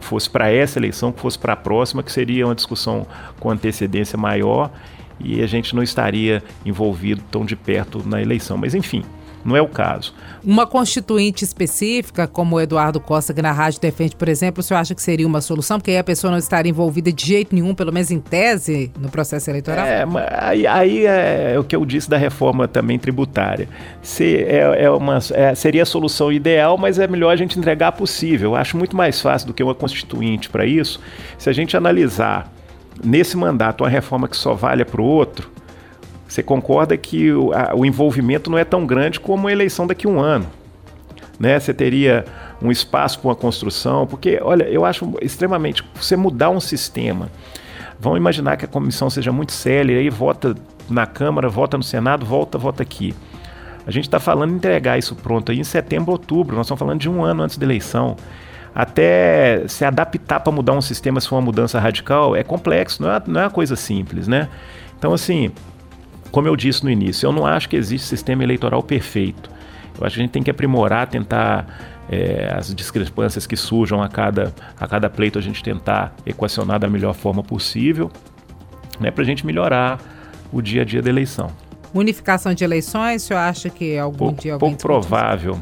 fosse 0.06 0.28
para 0.28 0.50
essa 0.50 0.78
eleição, 0.78 1.12
que 1.12 1.20
fosse 1.20 1.38
para 1.38 1.52
a 1.52 1.56
próxima, 1.56 2.02
que 2.02 2.12
seria 2.12 2.46
uma 2.46 2.54
discussão 2.54 3.06
com 3.38 3.50
antecedência 3.50 4.18
maior 4.18 4.70
e 5.22 5.42
a 5.42 5.46
gente 5.46 5.74
não 5.74 5.82
estaria 5.82 6.42
envolvido 6.64 7.22
tão 7.30 7.44
de 7.44 7.54
perto 7.54 8.02
na 8.06 8.20
eleição. 8.20 8.56
Mas 8.56 8.74
enfim, 8.74 9.04
não 9.44 9.56
é 9.56 9.62
o 9.62 9.68
caso. 9.68 10.14
Uma 10.44 10.66
constituinte 10.66 11.44
específica, 11.44 12.26
como 12.26 12.56
o 12.56 12.60
Eduardo 12.60 13.00
Costa, 13.00 13.32
que 13.32 13.42
na 13.42 13.52
rádio 13.52 13.80
defende, 13.80 14.16
por 14.16 14.28
exemplo, 14.28 14.60
o 14.60 14.62
senhor 14.62 14.80
acha 14.80 14.94
que 14.94 15.02
seria 15.02 15.26
uma 15.26 15.40
solução? 15.40 15.78
Porque 15.78 15.90
aí 15.90 15.98
a 15.98 16.04
pessoa 16.04 16.30
não 16.30 16.38
estaria 16.38 16.70
envolvida 16.70 17.12
de 17.12 17.26
jeito 17.26 17.54
nenhum, 17.54 17.74
pelo 17.74 17.92
menos 17.92 18.10
em 18.10 18.20
tese, 18.20 18.90
no 18.98 19.08
processo 19.08 19.50
eleitoral? 19.50 19.86
É, 19.86 20.04
aí, 20.38 20.66
aí 20.66 21.06
é 21.06 21.56
o 21.58 21.64
que 21.64 21.74
eu 21.74 21.84
disse 21.84 22.08
da 22.08 22.16
reforma 22.16 22.68
também 22.68 22.98
tributária. 22.98 23.68
Se, 24.02 24.36
é, 24.36 24.84
é 24.84 24.90
uma, 24.90 25.18
é, 25.32 25.54
seria 25.54 25.82
a 25.82 25.86
solução 25.86 26.32
ideal, 26.32 26.76
mas 26.76 26.98
é 26.98 27.06
melhor 27.06 27.30
a 27.30 27.36
gente 27.36 27.58
entregar 27.58 27.92
possível. 27.92 28.50
Eu 28.50 28.56
acho 28.56 28.76
muito 28.76 28.96
mais 28.96 29.20
fácil 29.20 29.48
do 29.48 29.54
que 29.54 29.62
uma 29.62 29.74
constituinte 29.74 30.48
para 30.48 30.66
isso. 30.66 31.00
Se 31.38 31.48
a 31.48 31.52
gente 31.52 31.76
analisar 31.76 32.52
nesse 33.02 33.36
mandato 33.36 33.82
uma 33.82 33.90
reforma 33.90 34.28
que 34.28 34.36
só 34.36 34.54
valha 34.54 34.84
para 34.84 35.00
o 35.00 35.04
outro, 35.04 35.50
você 36.30 36.42
concorda 36.42 36.96
que 36.96 37.32
o, 37.32 37.52
a, 37.52 37.74
o 37.74 37.84
envolvimento 37.84 38.50
não 38.50 38.56
é 38.56 38.64
tão 38.64 38.86
grande 38.86 39.20
como 39.20 39.48
a 39.48 39.52
eleição 39.52 39.86
daqui 39.86 40.06
a 40.06 40.10
um 40.10 40.20
ano. 40.20 40.46
Né? 41.38 41.58
Você 41.58 41.74
teria 41.74 42.24
um 42.62 42.70
espaço 42.70 43.18
para 43.18 43.28
uma 43.28 43.34
construção, 43.34 44.06
porque, 44.06 44.38
olha, 44.42 44.64
eu 44.64 44.84
acho 44.84 45.12
extremamente. 45.20 45.84
Você 45.94 46.16
mudar 46.16 46.50
um 46.50 46.60
sistema 46.60 47.30
Vamos 48.00 48.16
imaginar 48.18 48.56
que 48.56 48.64
a 48.64 48.68
comissão 48.68 49.10
seja 49.10 49.30
muito 49.30 49.52
séria, 49.52 49.98
aí 49.98 50.08
vota 50.08 50.54
na 50.88 51.06
Câmara, 51.06 51.50
vota 51.50 51.76
no 51.76 51.82
Senado, 51.82 52.24
volta, 52.24 52.56
vota 52.56 52.82
aqui. 52.82 53.14
A 53.86 53.90
gente 53.90 54.04
está 54.04 54.18
falando 54.18 54.52
em 54.52 54.56
entregar 54.56 54.98
isso 54.98 55.14
pronto 55.14 55.52
aí 55.52 55.60
em 55.60 55.64
setembro, 55.64 56.12
outubro. 56.12 56.56
Nós 56.56 56.64
estamos 56.64 56.78
falando 56.78 56.98
de 56.98 57.10
um 57.10 57.22
ano 57.22 57.42
antes 57.42 57.58
da 57.58 57.66
eleição. 57.66 58.16
Até 58.74 59.68
se 59.68 59.84
adaptar 59.84 60.40
para 60.40 60.50
mudar 60.50 60.72
um 60.72 60.80
sistema 60.80 61.20
se 61.20 61.28
for 61.28 61.36
uma 61.36 61.42
mudança 61.42 61.78
radical 61.78 62.34
é 62.34 62.42
complexo, 62.42 63.02
não 63.02 63.12
é, 63.12 63.22
não 63.26 63.40
é 63.40 63.44
uma 63.44 63.50
coisa 63.50 63.76
simples, 63.76 64.26
né? 64.26 64.48
Então, 64.98 65.12
assim, 65.12 65.50
como 66.30 66.48
eu 66.48 66.56
disse 66.56 66.84
no 66.84 66.90
início, 66.90 67.26
eu 67.26 67.32
não 67.32 67.46
acho 67.46 67.68
que 67.68 67.76
existe 67.76 68.06
sistema 68.06 68.42
eleitoral 68.42 68.82
perfeito. 68.82 69.50
Eu 69.98 70.06
acho 70.06 70.14
que 70.14 70.20
a 70.20 70.24
gente 70.24 70.32
tem 70.32 70.42
que 70.42 70.50
aprimorar, 70.50 71.06
tentar 71.08 71.66
é, 72.10 72.52
as 72.56 72.74
discrepâncias 72.74 73.46
que 73.46 73.56
surjam 73.56 74.02
a 74.02 74.08
cada, 74.08 74.54
a 74.78 74.86
cada 74.86 75.10
pleito, 75.10 75.38
a 75.38 75.42
gente 75.42 75.62
tentar 75.62 76.14
equacionar 76.24 76.78
da 76.78 76.88
melhor 76.88 77.14
forma 77.14 77.42
possível, 77.42 78.10
né, 78.98 79.10
para 79.10 79.22
a 79.22 79.26
gente 79.26 79.44
melhorar 79.44 80.00
o 80.52 80.60
dia 80.60 80.82
a 80.82 80.84
dia 80.84 81.02
da 81.02 81.08
eleição. 81.08 81.50
Unificação 81.92 82.54
de 82.54 82.62
eleições, 82.64 83.24
o 83.24 83.26
senhor 83.26 83.40
acha 83.40 83.68
que 83.68 83.98
algum 83.98 84.16
pouco, 84.16 84.42
dia 84.42 84.54
alguém... 84.54 84.70
Pouco 84.70 84.82
provável. 84.82 85.60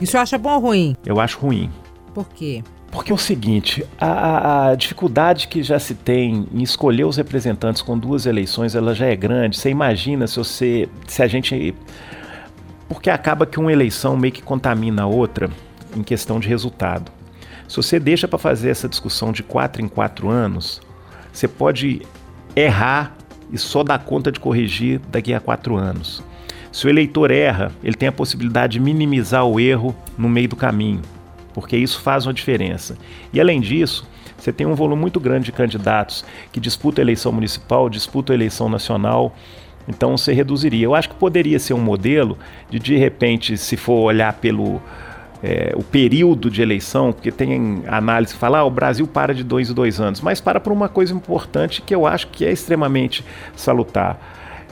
E 0.00 0.04
o 0.04 0.06
senhor 0.06 0.22
acha 0.22 0.38
bom 0.38 0.54
ou 0.54 0.60
ruim? 0.60 0.96
Eu 1.04 1.20
acho 1.20 1.38
ruim. 1.38 1.70
Por 2.14 2.28
quê? 2.28 2.62
Porque 2.90 3.12
é 3.12 3.14
o 3.14 3.18
seguinte, 3.18 3.84
a, 4.00 4.70
a, 4.70 4.74
dificuldade 4.74 5.48
que 5.48 5.62
já 5.62 5.78
se 5.78 5.94
tem 5.94 6.48
em 6.52 6.62
escolher 6.62 7.04
os 7.04 7.16
representantes 7.16 7.82
com 7.82 7.98
duas 7.98 8.24
eleições, 8.24 8.74
ela 8.74 8.94
já 8.94 9.06
é 9.06 9.14
grande. 9.14 9.58
Você 9.58 9.68
imagina 9.68 10.26
se 10.26 10.36
você, 10.36 10.88
se 11.06 11.22
a 11.22 11.26
gente, 11.26 11.74
porque 12.88 13.10
acaba 13.10 13.44
que 13.44 13.60
uma 13.60 13.72
eleição 13.72 14.16
meio 14.16 14.32
que 14.32 14.42
contamina 14.42 15.02
a 15.02 15.06
outra 15.06 15.50
em 15.94 16.02
questão 16.02 16.40
de 16.40 16.48
resultado. 16.48 17.12
Se 17.68 17.76
você 17.76 18.00
deixa 18.00 18.26
para 18.26 18.38
fazer 18.38 18.70
essa 18.70 18.88
discussão 18.88 19.32
de 19.32 19.42
quatro 19.42 19.82
em 19.82 19.88
quatro 19.88 20.30
anos, 20.30 20.80
você 21.30 21.46
pode 21.46 22.00
errar 22.56 23.14
e 23.52 23.58
só 23.58 23.84
dar 23.84 23.98
conta 23.98 24.32
de 24.32 24.40
corrigir 24.40 24.98
daqui 25.10 25.34
a 25.34 25.40
quatro 25.40 25.76
anos. 25.76 26.22
Se 26.72 26.86
o 26.86 26.88
eleitor 26.90 27.30
erra, 27.30 27.70
ele 27.84 27.96
tem 27.96 28.08
a 28.08 28.12
possibilidade 28.12 28.74
de 28.74 28.80
minimizar 28.80 29.44
o 29.44 29.60
erro 29.60 29.94
no 30.16 30.28
meio 30.28 30.48
do 30.48 30.56
caminho 30.56 31.02
porque 31.60 31.76
isso 31.76 32.00
faz 32.00 32.24
uma 32.24 32.32
diferença. 32.32 32.96
E 33.32 33.40
além 33.40 33.60
disso, 33.60 34.06
você 34.36 34.52
tem 34.52 34.64
um 34.64 34.76
volume 34.76 35.00
muito 35.00 35.18
grande 35.18 35.46
de 35.46 35.52
candidatos 35.52 36.24
que 36.52 36.60
disputam 36.60 37.02
a 37.02 37.04
eleição 37.04 37.32
municipal, 37.32 37.90
disputam 37.90 38.32
a 38.32 38.36
eleição 38.36 38.68
nacional. 38.68 39.34
Então 39.88 40.16
você 40.16 40.32
reduziria. 40.32 40.84
Eu 40.84 40.94
acho 40.94 41.08
que 41.08 41.16
poderia 41.16 41.58
ser 41.58 41.74
um 41.74 41.80
modelo 41.80 42.38
de 42.70 42.78
de 42.78 42.96
repente, 42.96 43.58
se 43.58 43.76
for 43.76 44.04
olhar 44.04 44.34
pelo 44.34 44.80
é, 45.42 45.72
o 45.74 45.82
período 45.82 46.48
de 46.48 46.62
eleição, 46.62 47.12
porque 47.12 47.32
tem 47.32 47.82
análise 47.88 48.34
que 48.34 48.38
fala, 48.38 48.58
ah, 48.58 48.64
o 48.64 48.70
Brasil 48.70 49.08
para 49.08 49.34
de 49.34 49.42
dois 49.42 49.68
em 49.68 49.74
dois 49.74 50.00
anos, 50.00 50.20
mas 50.20 50.40
para 50.40 50.60
por 50.60 50.72
uma 50.72 50.88
coisa 50.88 51.12
importante 51.12 51.82
que 51.82 51.92
eu 51.92 52.06
acho 52.06 52.28
que 52.28 52.44
é 52.44 52.52
extremamente 52.52 53.24
salutar. 53.56 54.16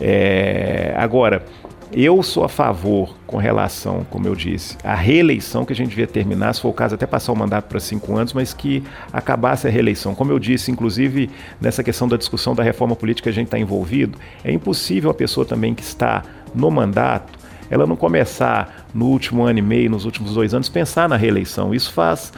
É, 0.01 0.95
agora, 0.97 1.45
eu 1.93 2.23
sou 2.23 2.45
a 2.45 2.49
favor, 2.49 3.17
com 3.27 3.37
relação, 3.37 4.05
como 4.11 4.27
eu 4.27 4.35
disse, 4.35 4.77
à 4.83 4.95
reeleição 4.95 5.65
que 5.65 5.73
a 5.73 5.77
gente 5.77 5.91
devia 5.91 6.07
terminar, 6.07 6.55
se 6.55 6.61
for 6.61 6.69
o 6.69 6.73
caso, 6.73 6.95
até 6.95 7.07
passar 7.07 7.33
o 7.33 7.37
mandato 7.37 7.67
para 7.67 7.81
cinco 7.81 8.17
anos, 8.17 8.33
mas 8.33 8.53
que 8.53 8.83
acabasse 9.13 9.67
a 9.67 9.71
reeleição. 9.71 10.15
Como 10.15 10.33
eu 10.33 10.39
disse, 10.39 10.71
inclusive 10.71 11.31
nessa 11.61 11.83
questão 11.83 12.09
da 12.09 12.17
discussão 12.17 12.55
da 12.55 12.63
reforma 12.63 12.97
política 12.97 13.31
a 13.31 13.33
gente 13.33 13.47
está 13.47 13.59
envolvido, 13.59 14.19
é 14.45 14.53
impossível 14.53 15.11
a 15.11 15.15
pessoa 15.15 15.47
também 15.47 15.75
que 15.75 15.83
está 15.83 16.23
no 16.55 16.71
mandato 16.71 17.47
ela 17.71 17.87
não 17.87 17.97
começar 17.97 18.87
no 18.95 19.07
último 19.07 19.43
ano 19.45 19.59
e 19.59 19.63
meio, 19.63 19.91
nos 19.91 20.05
últimos 20.05 20.35
dois 20.35 20.55
anos, 20.55 20.69
pensar 20.69 21.09
na 21.09 21.17
reeleição. 21.17 21.75
Isso 21.75 21.93
faz 21.93 22.33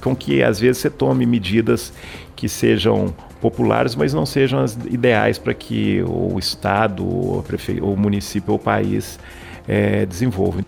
com 0.00 0.16
que, 0.16 0.42
às 0.42 0.58
vezes, 0.58 0.78
você 0.78 0.90
tome 0.90 1.26
medidas 1.26 1.92
que 2.34 2.48
sejam 2.48 3.14
populares, 3.40 3.94
mas 3.94 4.12
não 4.12 4.26
sejam 4.26 4.60
as 4.60 4.76
ideais 4.86 5.38
para 5.38 5.54
que 5.54 6.02
o 6.06 6.38
Estado, 6.38 7.04
o, 7.04 7.42
prefe... 7.46 7.80
o 7.80 7.96
município 7.96 8.52
ou 8.52 8.58
o 8.58 8.62
país 8.62 9.18
é, 9.66 10.04
desenvolva. 10.06 10.60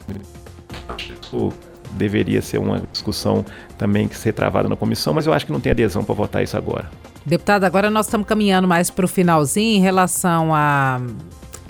Isso 1.23 1.53
deveria 1.93 2.41
ser 2.41 2.59
uma 2.59 2.83
discussão 2.91 3.45
também 3.77 4.09
que 4.09 4.17
ser 4.17 4.33
travada 4.33 4.69
na 4.69 4.77
comissão, 4.77 5.13
mas 5.13 5.27
eu 5.27 5.33
acho 5.33 5.45
que 5.47 5.53
não 5.53 5.61
tem 5.61 5.73
adesão 5.73 6.03
para 6.03 6.15
votar 6.15 6.43
isso 6.43 6.57
agora. 6.57 6.91
Deputado, 7.25 7.65
agora 7.65 7.91
nós 7.91 8.07
estamos 8.07 8.27
caminhando 8.27 8.67
mais 8.67 8.91
para 8.91 9.05
o 9.05 9.09
finalzinho 9.09 9.79
em 9.79 9.81
relação 9.81 10.55
a 10.55 11.01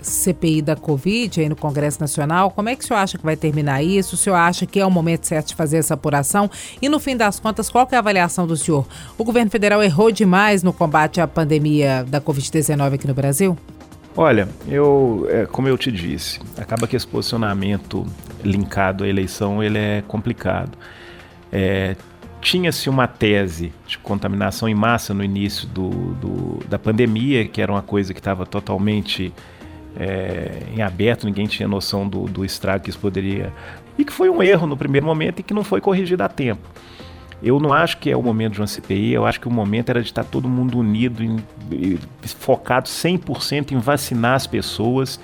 CPI 0.02 0.62
da 0.62 0.76
Covid 0.76 1.40
aí 1.40 1.48
no 1.48 1.56
Congresso 1.56 2.00
Nacional. 2.00 2.50
Como 2.50 2.68
é 2.68 2.76
que 2.76 2.84
o 2.84 2.86
senhor 2.86 2.98
acha 2.98 3.16
que 3.16 3.24
vai 3.24 3.36
terminar 3.36 3.82
isso? 3.82 4.14
O 4.14 4.18
senhor 4.18 4.36
acha 4.36 4.66
que 4.66 4.80
é 4.80 4.86
o 4.86 4.90
momento 4.90 5.26
certo 5.26 5.48
de 5.48 5.54
fazer 5.54 5.78
essa 5.78 5.94
apuração? 5.94 6.50
E 6.80 6.88
no 6.88 6.98
fim 6.98 7.16
das 7.16 7.38
contas, 7.40 7.70
qual 7.70 7.88
é 7.90 7.96
a 7.96 7.98
avaliação 7.98 8.46
do 8.46 8.56
senhor? 8.56 8.86
O 9.16 9.24
governo 9.24 9.50
federal 9.50 9.82
errou 9.82 10.10
demais 10.10 10.62
no 10.62 10.72
combate 10.72 11.20
à 11.20 11.26
pandemia 11.26 12.04
da 12.08 12.20
Covid-19 12.20 12.94
aqui 12.94 13.06
no 13.06 13.14
Brasil? 13.14 13.56
Olha, 14.16 14.46
eu, 14.68 15.26
é, 15.30 15.46
como 15.46 15.68
eu 15.68 15.78
te 15.78 15.90
disse, 15.90 16.38
acaba 16.58 16.86
que 16.86 16.94
esse 16.94 17.06
posicionamento 17.06 18.06
linkado 18.44 19.04
à 19.04 19.08
eleição 19.08 19.62
ele 19.62 19.78
é 19.78 20.02
complicado. 20.06 20.76
É, 21.50 21.96
Tinha-se 22.40 22.90
uma 22.90 23.06
tese 23.06 23.72
de 23.86 23.96
contaminação 23.98 24.68
em 24.68 24.74
massa 24.74 25.14
no 25.14 25.24
início 25.24 25.66
do, 25.68 25.88
do, 26.14 26.58
da 26.68 26.78
pandemia, 26.78 27.46
que 27.46 27.62
era 27.62 27.72
uma 27.72 27.82
coisa 27.82 28.12
que 28.12 28.20
estava 28.20 28.44
totalmente 28.44 29.32
é, 29.96 30.62
em 30.74 30.82
aberto, 30.82 31.24
ninguém 31.26 31.46
tinha 31.46 31.68
noção 31.68 32.08
do, 32.08 32.24
do 32.24 32.44
estrago 32.44 32.84
que 32.84 32.90
isso 32.90 32.98
poderia. 32.98 33.52
E 33.98 34.04
que 34.04 34.12
foi 34.12 34.30
um 34.30 34.42
erro 34.42 34.66
no 34.66 34.76
primeiro 34.76 35.06
momento 35.06 35.40
e 35.40 35.42
que 35.42 35.52
não 35.52 35.62
foi 35.62 35.80
corrigido 35.80 36.22
a 36.22 36.28
tempo. 36.28 36.68
Eu 37.42 37.58
não 37.58 37.72
acho 37.72 37.98
que 37.98 38.08
é 38.10 38.16
o 38.16 38.22
momento 38.22 38.54
de 38.54 38.60
uma 38.60 38.66
CPI, 38.68 39.12
eu 39.12 39.26
acho 39.26 39.40
que 39.40 39.48
o 39.48 39.50
momento 39.50 39.90
era 39.90 40.00
de 40.00 40.08
estar 40.08 40.22
todo 40.22 40.48
mundo 40.48 40.78
unido, 40.78 41.22
em, 41.22 41.38
focado 42.24 42.88
100% 42.88 43.72
em 43.72 43.78
vacinar 43.78 44.34
as 44.34 44.46
pessoas 44.46 45.18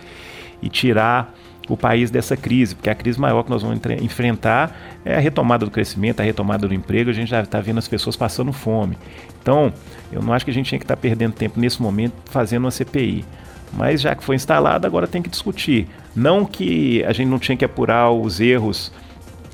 e 0.60 0.68
tirar 0.68 1.32
o 1.68 1.76
país 1.76 2.10
dessa 2.10 2.36
crise, 2.36 2.74
porque 2.74 2.90
a 2.90 2.94
crise 2.94 3.20
maior 3.20 3.44
que 3.44 3.50
nós 3.50 3.62
vamos 3.62 3.78
enfrentar 4.00 4.76
é 5.04 5.16
a 5.16 5.20
retomada 5.20 5.64
do 5.64 5.70
crescimento, 5.70 6.18
a 6.20 6.24
retomada 6.24 6.66
do 6.66 6.74
emprego, 6.74 7.10
a 7.10 7.12
gente 7.12 7.28
já 7.28 7.40
está 7.40 7.60
vendo 7.60 7.78
as 7.78 7.86
pessoas 7.86 8.16
passando 8.16 8.52
fome. 8.52 8.96
Então, 9.40 9.72
eu 10.10 10.20
não 10.20 10.32
acho 10.32 10.44
que 10.44 10.50
a 10.50 10.54
gente 10.54 10.66
tinha 10.66 10.78
que 10.78 10.84
estar 10.84 10.96
perdendo 10.96 11.34
tempo 11.34 11.60
nesse 11.60 11.80
momento 11.80 12.14
fazendo 12.24 12.64
uma 12.64 12.70
CPI. 12.70 13.24
Mas 13.72 14.00
já 14.00 14.14
que 14.14 14.24
foi 14.24 14.36
instalado, 14.36 14.86
agora 14.86 15.06
tem 15.06 15.22
que 15.22 15.28
discutir. 15.28 15.88
Não 16.14 16.44
que 16.44 17.04
a 17.04 17.12
gente 17.12 17.28
não 17.28 17.38
tinha 17.38 17.56
que 17.56 17.64
apurar 17.64 18.10
os 18.10 18.40
erros 18.40 18.92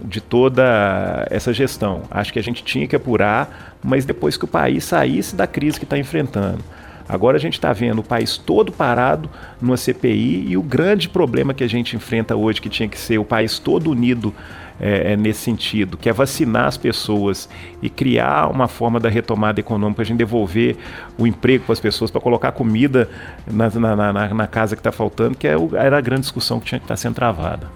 de 0.04 0.20
toda 0.20 1.26
essa 1.30 1.52
gestão. 1.52 2.02
Acho 2.10 2.32
que 2.32 2.38
a 2.38 2.42
gente 2.42 2.62
tinha 2.64 2.86
que 2.86 2.96
apurar, 2.96 3.76
mas 3.82 4.04
depois 4.04 4.36
que 4.36 4.44
o 4.44 4.48
país 4.48 4.84
saísse 4.84 5.34
da 5.34 5.46
crise 5.46 5.78
que 5.78 5.84
está 5.84 5.98
enfrentando. 5.98 6.62
Agora 7.08 7.36
a 7.36 7.40
gente 7.40 7.54
está 7.54 7.72
vendo 7.72 7.98
o 7.98 8.02
país 8.02 8.38
todo 8.38 8.72
parado 8.72 9.28
numa 9.60 9.76
CPI 9.76 10.46
e 10.48 10.56
o 10.56 10.62
grande 10.62 11.08
problema 11.08 11.52
que 11.52 11.62
a 11.62 11.68
gente 11.68 11.94
enfrenta 11.96 12.34
hoje, 12.34 12.60
que 12.60 12.68
tinha 12.68 12.88
que 12.88 12.98
ser 12.98 13.18
o 13.18 13.24
país 13.24 13.58
todo 13.58 13.90
unido 13.90 14.34
é, 14.80 15.12
é, 15.12 15.16
nesse 15.16 15.40
sentido, 15.40 15.96
que 15.96 16.08
é 16.08 16.12
vacinar 16.12 16.66
as 16.66 16.76
pessoas 16.76 17.48
e 17.80 17.88
criar 17.88 18.48
uma 18.50 18.66
forma 18.66 18.98
da 18.98 19.08
retomada 19.08 19.60
econômica, 19.60 20.02
a 20.02 20.04
gente 20.04 20.18
devolver 20.18 20.76
o 21.18 21.26
emprego 21.26 21.64
para 21.64 21.74
as 21.74 21.80
pessoas, 21.80 22.10
para 22.10 22.20
colocar 22.20 22.52
comida 22.52 23.08
na, 23.46 23.70
na, 23.70 24.12
na, 24.12 24.34
na 24.34 24.46
casa 24.46 24.74
que 24.74 24.80
está 24.80 24.90
faltando, 24.90 25.36
que 25.36 25.46
é 25.46 25.56
o, 25.56 25.76
era 25.76 25.98
a 25.98 26.00
grande 26.00 26.22
discussão 26.22 26.58
que 26.58 26.66
tinha 26.66 26.78
que 26.78 26.84
estar 26.84 26.94
tá 26.94 27.00
sendo 27.00 27.14
travada. 27.14 27.68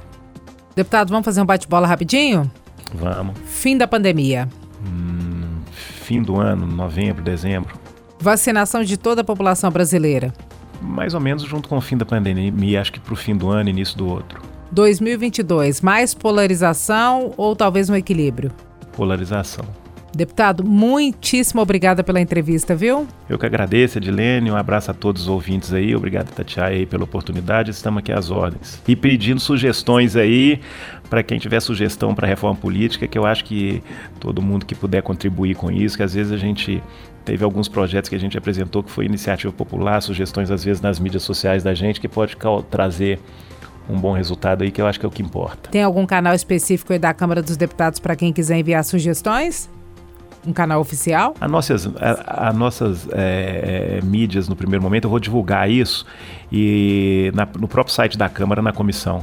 Deputado, 0.74 1.10
vamos 1.10 1.24
fazer 1.24 1.40
um 1.40 1.46
bate-bola 1.46 1.86
rapidinho? 1.86 2.50
Vamos. 2.94 3.38
Fim 3.46 3.76
da 3.76 3.86
pandemia. 3.86 4.48
Hum, 4.84 5.60
fim 5.70 6.22
do 6.22 6.40
ano, 6.40 6.66
novembro, 6.66 7.22
dezembro. 7.22 7.87
Vacinação 8.20 8.82
de 8.82 8.96
toda 8.96 9.20
a 9.20 9.24
população 9.24 9.70
brasileira. 9.70 10.32
Mais 10.82 11.14
ou 11.14 11.20
menos 11.20 11.42
junto 11.44 11.68
com 11.68 11.76
o 11.76 11.80
fim 11.80 11.96
da 11.96 12.04
pandemia, 12.04 12.80
acho 12.80 12.92
que 12.92 13.00
para 13.00 13.12
o 13.12 13.16
fim 13.16 13.36
do 13.36 13.48
ano, 13.48 13.70
início 13.70 13.96
do 13.96 14.08
outro. 14.08 14.42
2022, 14.72 15.80
mais 15.80 16.14
polarização 16.14 17.32
ou 17.36 17.56
talvez 17.56 17.88
um 17.88 17.94
equilíbrio? 17.94 18.50
Polarização. 18.92 19.64
Deputado, 20.14 20.64
muitíssimo 20.64 21.60
obrigada 21.60 22.02
pela 22.02 22.20
entrevista, 22.20 22.74
viu? 22.74 23.06
Eu 23.28 23.38
que 23.38 23.46
agradeço, 23.46 23.98
Edilene. 23.98 24.50
Um 24.50 24.56
abraço 24.56 24.90
a 24.90 24.94
todos 24.94 25.22
os 25.22 25.28
ouvintes 25.28 25.72
aí. 25.72 25.94
Obrigado, 25.94 26.28
aí 26.62 26.86
pela 26.86 27.04
oportunidade. 27.04 27.70
Estamos 27.70 27.98
aqui 27.98 28.10
às 28.10 28.30
ordens. 28.30 28.82
E 28.88 28.96
pedindo 28.96 29.38
sugestões 29.38 30.16
aí 30.16 30.60
para 31.10 31.22
quem 31.22 31.38
tiver 31.38 31.60
sugestão 31.60 32.14
para 32.14 32.26
reforma 32.26 32.58
política, 32.58 33.06
que 33.06 33.18
eu 33.18 33.26
acho 33.26 33.44
que 33.44 33.82
todo 34.18 34.42
mundo 34.42 34.64
que 34.66 34.74
puder 34.74 35.02
contribuir 35.02 35.54
com 35.54 35.70
isso, 35.70 35.96
que 35.96 36.02
às 36.02 36.14
vezes 36.14 36.32
a 36.32 36.36
gente 36.38 36.82
teve 37.28 37.44
alguns 37.44 37.68
projetos 37.68 38.08
que 38.08 38.16
a 38.16 38.18
gente 38.18 38.38
apresentou 38.38 38.82
que 38.82 38.90
foi 38.90 39.04
iniciativa 39.04 39.52
popular, 39.52 40.00
sugestões 40.00 40.50
às 40.50 40.64
vezes 40.64 40.80
nas 40.80 40.98
mídias 40.98 41.22
sociais 41.22 41.62
da 41.62 41.74
gente 41.74 42.00
que 42.00 42.08
pode 42.08 42.34
trazer 42.70 43.20
um 43.86 44.00
bom 44.00 44.12
resultado 44.12 44.64
aí, 44.64 44.70
que 44.70 44.80
eu 44.80 44.86
acho 44.86 44.98
que 44.98 45.04
é 45.04 45.08
o 45.08 45.12
que 45.12 45.20
importa. 45.20 45.68
Tem 45.70 45.82
algum 45.82 46.06
canal 46.06 46.34
específico 46.34 46.90
aí 46.90 46.98
da 46.98 47.12
Câmara 47.12 47.42
dos 47.42 47.54
Deputados 47.54 48.00
para 48.00 48.16
quem 48.16 48.32
quiser 48.32 48.58
enviar 48.58 48.82
sugestões? 48.82 49.68
Um 50.46 50.54
canal 50.54 50.80
oficial? 50.80 51.34
As 51.38 51.50
nossas, 51.50 51.86
a, 51.96 52.48
a 52.48 52.52
nossas 52.54 53.06
é, 53.12 53.98
é, 53.98 54.04
mídias, 54.06 54.48
no 54.48 54.56
primeiro 54.56 54.82
momento, 54.82 55.04
eu 55.04 55.10
vou 55.10 55.20
divulgar 55.20 55.70
isso 55.70 56.06
e 56.50 57.30
na, 57.34 57.46
no 57.58 57.68
próprio 57.68 57.94
site 57.94 58.16
da 58.16 58.30
Câmara, 58.30 58.62
na 58.62 58.72
comissão. 58.72 59.22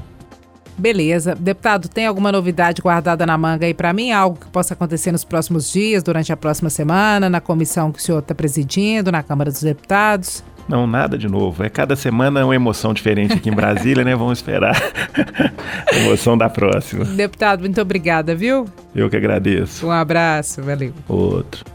Beleza. 0.78 1.36
Deputado, 1.36 1.88
tem 1.88 2.06
alguma 2.06 2.32
novidade 2.32 2.82
guardada 2.82 3.26
na 3.26 3.38
manga 3.38 3.66
aí 3.66 3.74
para 3.74 3.94
mim? 3.94 4.12
Algo 4.12 4.38
que 4.40 4.48
possa 4.48 4.74
acontecer 4.74 5.12
nos 5.12 5.24
próximos 5.24 5.72
dias, 5.72 6.04
durante 6.04 6.32
a 6.32 6.38
próxima 6.38 6.70
semana, 6.70 7.30
na 7.30 7.40
comissão 7.40 7.92
que 7.92 8.00
o 8.00 8.02
senhor 8.02 8.20
está 8.20 8.36
presidindo, 8.36 9.12
na 9.12 9.24
Câmara 9.24 9.52
dos 9.52 9.62
Deputados? 9.62 10.44
Não, 10.68 10.88
nada 10.88 11.18
de 11.18 11.28
novo. 11.28 11.64
É 11.64 11.70
cada 11.70 11.96
semana 11.96 12.44
uma 12.44 12.56
emoção 12.56 12.94
diferente 12.94 13.34
aqui 13.34 13.50
em 13.50 13.54
Brasília, 13.54 14.04
né? 14.04 14.16
Vamos 14.16 14.40
esperar 14.40 14.76
a 15.92 15.96
emoção 15.96 16.38
da 16.38 16.50
próxima. 16.50 17.06
Deputado, 17.06 17.60
muito 17.60 17.80
obrigada, 17.80 18.36
viu? 18.36 18.66
Eu 18.96 19.10
que 19.10 19.16
agradeço. 19.16 19.86
Um 19.86 19.92
abraço, 19.92 20.62
valeu. 20.64 20.92
Outro. 21.08 21.75